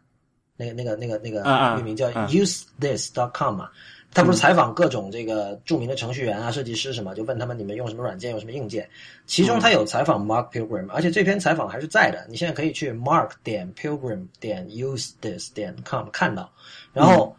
[0.57, 3.69] 那个那个那个那个域名叫 UseThis.com 嘛。
[4.15, 8.89] 他不是采访各种这个著名的程序员啊、设计师什么，就问他们你们用什么软件、用什么硬件。
[9.25, 12.25] 其中他有采访 Mark Pilgrim，而且这篇采访还是在的。
[12.29, 16.49] 你现在可以去 Mark 点 Pilgrim 点 UseThis 点 com 看到。
[16.93, 17.35] 然后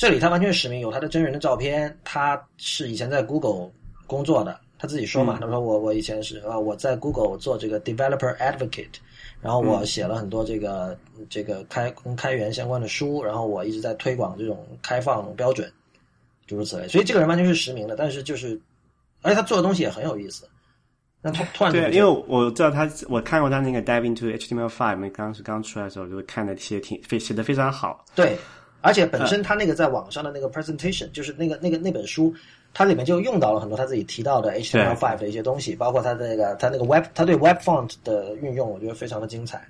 [0.00, 1.94] 这里他完全实名，有他的真人的照片。
[2.02, 3.70] 他是以前在 Google
[4.06, 8.94] 工作的，他自己说嘛，他说我我以前是啊我在 Google 做这个 Developer Advocate，
[9.42, 10.98] 然后我写了很多这个
[11.28, 15.70] 这个开跟开源相关的书，然后我一直在推广这种开放标准。
[16.46, 18.58] 诸如此类，所以这个人完全是实名的，但是就是，
[19.20, 20.48] 而且他做的东西也很有意思。
[21.20, 28.02] 那突突然对，因为我知道他，我看过他那个 Dive into HTML5，那刚是刚出来的时候，就看的写挺非写的非常好。
[28.14, 28.38] 对，
[28.80, 32.32] 而且本身他那个在网上的那个 presentation，就是那个那个那本书，
[32.72, 39.62] 它里面就用到了很多他自己提到的 HTML5 的一些东西，包括他的那个他那个 Web，他对 Web Font 的运用，我觉得非常的精彩。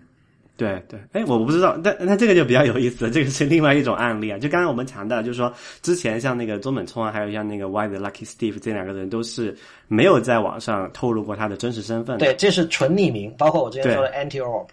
[0.56, 3.11] 对对，哎，我不知道，但那这个就比较有意思了。
[3.11, 4.38] 这个是另外一种案例啊。
[4.38, 5.50] 就刚刚我们强调，就是说
[5.80, 9.56] 之前像那个中本聪啊，还有像那个 Why the Lucky Steve 这两个人，都是
[9.88, 12.18] 没有在网上透露过他的真实身份。
[12.18, 13.34] 对，这是纯匿名。
[13.38, 14.66] 包括我之前说的 Anti-Orb。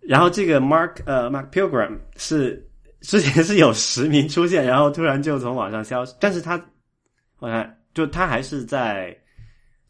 [0.00, 2.66] 然后这个 Mark 呃 Mark Pilgrim 是
[3.04, 6.12] 之前是有实名出现，然后突然就从网上消失。
[6.18, 6.60] 但是他
[7.38, 9.16] 我看就他还是在。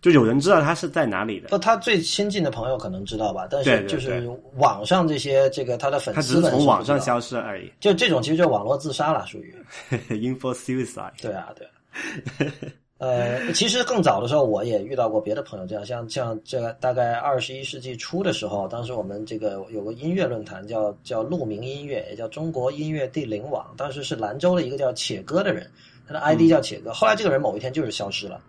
[0.02, 1.48] 就有人知道他是在哪里的？
[1.48, 7.72] 不，他最亲近的朋友可能知道吧，但是就是网上这些这个他的粉丝他只是从网上消失而已。
[7.80, 9.56] 就这种其实就网络自杀了，属于
[10.10, 11.10] info suicide。
[11.22, 12.52] 对啊，对。
[12.98, 25.68] 呃，其实更早的时候我也遇到过别的朋友这样，像像这个大概二十一世纪初的时候，当时我们这个有个音乐论坛叫叫鹿鸣音乐，也叫中国音乐地灵网，当时是兰州的一个叫且哥的人，
[26.06, 28.40] 他的 ID 叫且哥，后来这个人某一天就是消失了。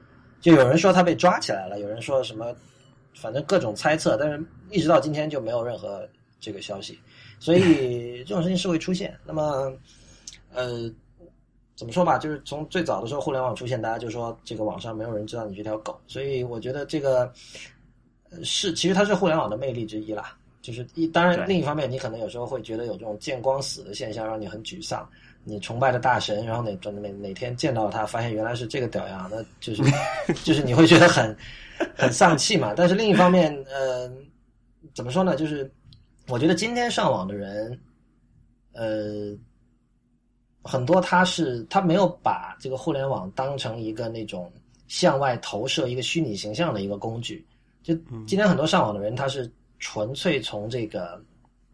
[0.42, 2.56] 就有人说他被抓起来了，有人说什么，
[3.16, 6.08] 反正各种猜测，但是一直到今天就没有任何
[6.40, 7.00] 这个消息，
[7.40, 9.18] 所以这种事情是会出现。
[9.26, 9.74] 那么，
[10.54, 10.88] 呃，
[11.76, 17.32] 怎么说吧，就是从最早的时候互联网出现，大家就说这个网上没有人知道你这条狗，所以我觉得这个
[18.44, 20.38] 是其实它是互联网的魅力之一啦。
[20.62, 25.08] 就是一当然另一方面，你可能有时候会觉得有这种见光死的现象，让你很沮丧。
[25.44, 29.84] 你崇拜的大神，然后哪哪哪天见到他，发现原来是这个屌样，那就是
[30.44, 31.38] 就是你会觉得很
[31.96, 32.74] 很丧气嘛。
[32.76, 34.12] 但是另一方面，呃，
[34.96, 35.36] 怎么说呢？
[35.36, 35.72] 就是
[36.30, 37.80] 我觉得今天上网的人，
[38.74, 39.38] 呃，
[40.68, 44.52] 很多他是他没有把这个互联网当成一个那种
[44.88, 47.46] 向外投射一个虚拟形象的一个工具。
[47.84, 47.94] 就
[48.26, 51.22] 今天很多上网的人，他是纯粹从这个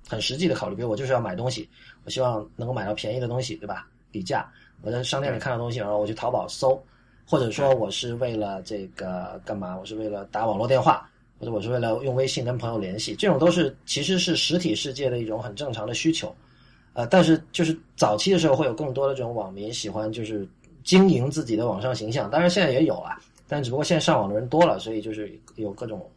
[0.09, 1.69] 很实际的考虑，比如我就是要买东西。
[2.03, 3.87] 我希望能够买到便宜的东西，对吧？
[4.11, 6.77] 比价，我在商店里看到东西，然后我去淘宝搜，
[7.25, 9.77] 或者说我是为了这个干嘛？
[9.77, 16.35] 我是为了打网络电话，或者我是为了用微信跟朋友联系，这种都是其实是实体世界的一种很正常的需求。
[16.93, 20.47] 呃，但是就是早期的时候会有更多的这种网民喜欢就是
[20.83, 26.09] 经营自己的网上形象，当然现在也有啊，但只不过现在上网的人多了，所以就是有各种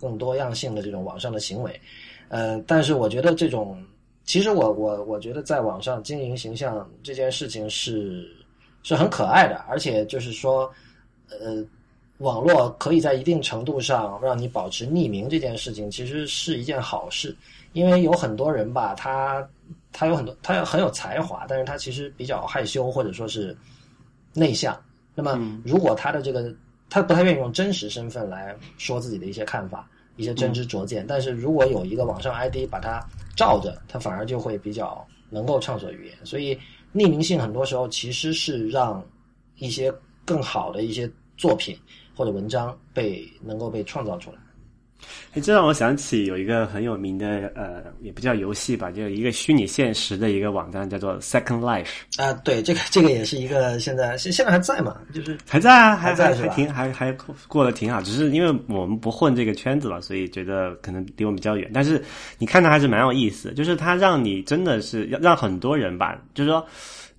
[0.00, 1.80] 更多样性的这种网上的行为。
[2.28, 3.82] 呃，但是我觉得这种。
[4.24, 8.30] 其实我我我觉得在网上经营形象这件事情是
[8.84, 10.72] 是很可爱的，而且就是说，
[11.28, 11.62] 呃，
[12.18, 17.36] 网络可以在一定程度上让你保持匿名这件事情，其实是一件好事。
[17.72, 19.44] 因为有很多人吧，他
[19.92, 23.56] 他有很多他很有才华，但是他其实比较害羞或者说是
[24.32, 24.76] 内向。
[25.14, 26.52] 那么如果他的这个
[26.88, 33.00] 他不太愿意用真实身份来说自己的一些看法、一些真知灼见，但是如果有一个网上 ID 把他。
[33.34, 36.54] 照着他反而就会比较能够畅所欲言，所以
[36.92, 39.02] 匿名性很多时候其实是让
[39.56, 39.90] 一些
[40.22, 41.74] 更好的一些作品
[42.14, 44.36] 或者文章被能够被创造出来。
[45.34, 51.88] 哎，这让我想起有一个很有名的呃，也不叫游戏吧，就是一个虚拟现实的一个网站，叫做 Second Life。
[52.18, 57.12] 啊，对，这个这个也是一个现在现现在还在嘛，就是还在啊，还还在还挺还还
[57.48, 61.70] 过得挺好，只是因为我们不混这个圈子了，所以觉得可能离我们比较远。
[61.72, 62.02] 但是
[62.38, 66.66] 你看它还是蛮有意思，就是它让你真的是让让很多人吧，就是说。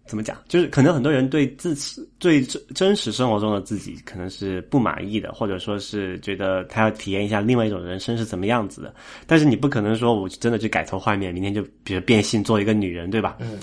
[0.06, 0.38] 怎么讲？
[0.48, 8.94] 就是可能很多人对自己、对真真实生活中的自己可能是不满意的，或者说是觉得他要体验一下另外一种人生是怎么样子的。
[9.26, 13.38] 但是你不可能说我真的去改头换面，明天就比如变性做一个女人，对吧？
[13.40, 13.58] 嗯。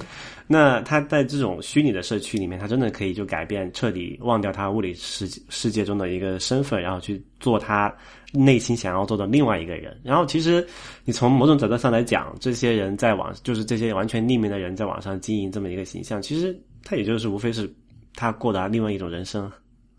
[0.52, 7.94] 那他在这种虚拟的社区里面，他真的可以就改变，彻底忘掉他物理世世界中的一个身份，然后去做他
[8.32, 9.98] 内心想要做的另外一个人。
[10.02, 10.66] 然后其实
[11.04, 17.72] 你从某种角度上来讲，这些人在网，就是这些完全匿名的人在网上经营这么一个形象，其实他也就是无非是
[18.14, 19.50] 他过达另外一种人生。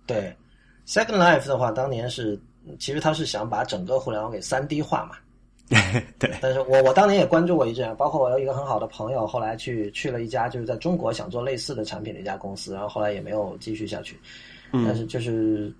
[0.05, 0.33] 对
[0.87, 2.39] ，Second Life 的话，当年是
[2.79, 5.15] 其实他是想把整个互联网给三 D 化嘛。
[6.19, 14.19] 对，但是我我当年也关注过一阵，包括我有一个很好的朋友，后来去去了一家就是在中国想做类似的产品的一家公司，然后后来也没有继续下去。
[14.73, 15.73] 嗯但是就是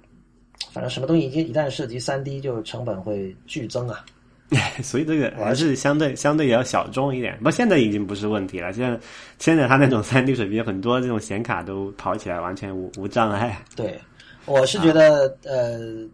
[0.71, 4.05] 反正什么东西一一旦涉及三 D，就成本会剧增啊。
[4.83, 7.39] 所以这个还是相对相对也要小众一点。
[7.41, 8.73] 不，现在已经不是问题了。
[8.73, 8.99] 现在
[9.39, 13.63] 现在它那种三 D 水平，很多这种显卡都跑起来完全无无障碍。
[13.75, 13.99] 对，
[14.45, 16.07] 我是觉得、呃。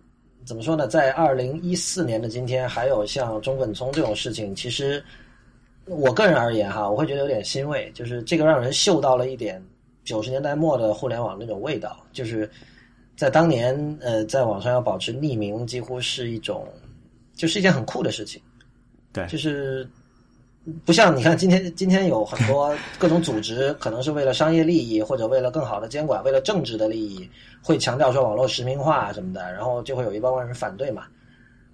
[0.46, 0.88] 怎么说呢？
[0.88, 5.04] 在二零一四年的今天，还有像中本聪这种事情，其实
[5.84, 9.62] 我个人而言哈，我会觉得有点欣慰，就是这个让人嗅到了一点
[10.06, 12.50] 九十年代末的互联网那种味道，就是
[13.18, 16.66] 在当年呃，在网上要保持匿名，几乎是一种
[17.34, 18.42] 就是一件很酷的事情。
[19.12, 19.86] 对，就是
[20.86, 27.30] 不像你看今天今天有很多各种组织，可能是为了商业利益或者为了更好的监管，为了政治的利益。
[27.64, 31.04] 会强调说网络实名化什么的，然后就会有一帮人反对嘛。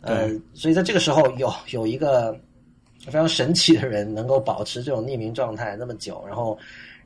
[0.02, 2.36] 呃，所以在这个时候有有一个
[3.06, 6.58] 非常神奇的人能够保持这种匿名状态那么久，然后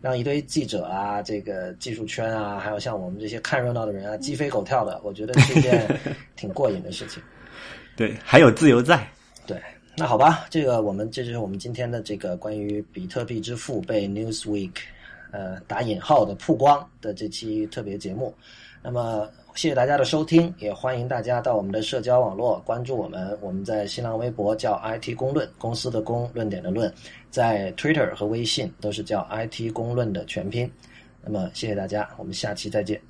[0.01, 5.87] 让一堆记者啊、这个技术圈啊，还有像我们这些看热闹的人啊鸡飞狗跳的，我觉得是一件
[6.35, 7.21] 挺过瘾的事情。
[7.95, 9.07] 对，还有自由在。
[9.45, 9.61] 对，
[9.95, 14.71] 那好吧，这个我们这就是我们今天的这个关于比特币之父被 Newsweek
[15.31, 18.33] 呃打引号的曝光的这期特别节目。
[18.83, 23.35] 那么，谢谢大家的收听，也欢迎大家到我们的社交网络关注我们。
[23.41, 26.93] 我们在新浪微博叫 IT 公论，公司的公，论点的论，
[27.31, 30.71] 在 Twitter 和微信都是叫 IT 公论的全拼。
[31.23, 33.01] 那么，谢谢大家，我们下期再见。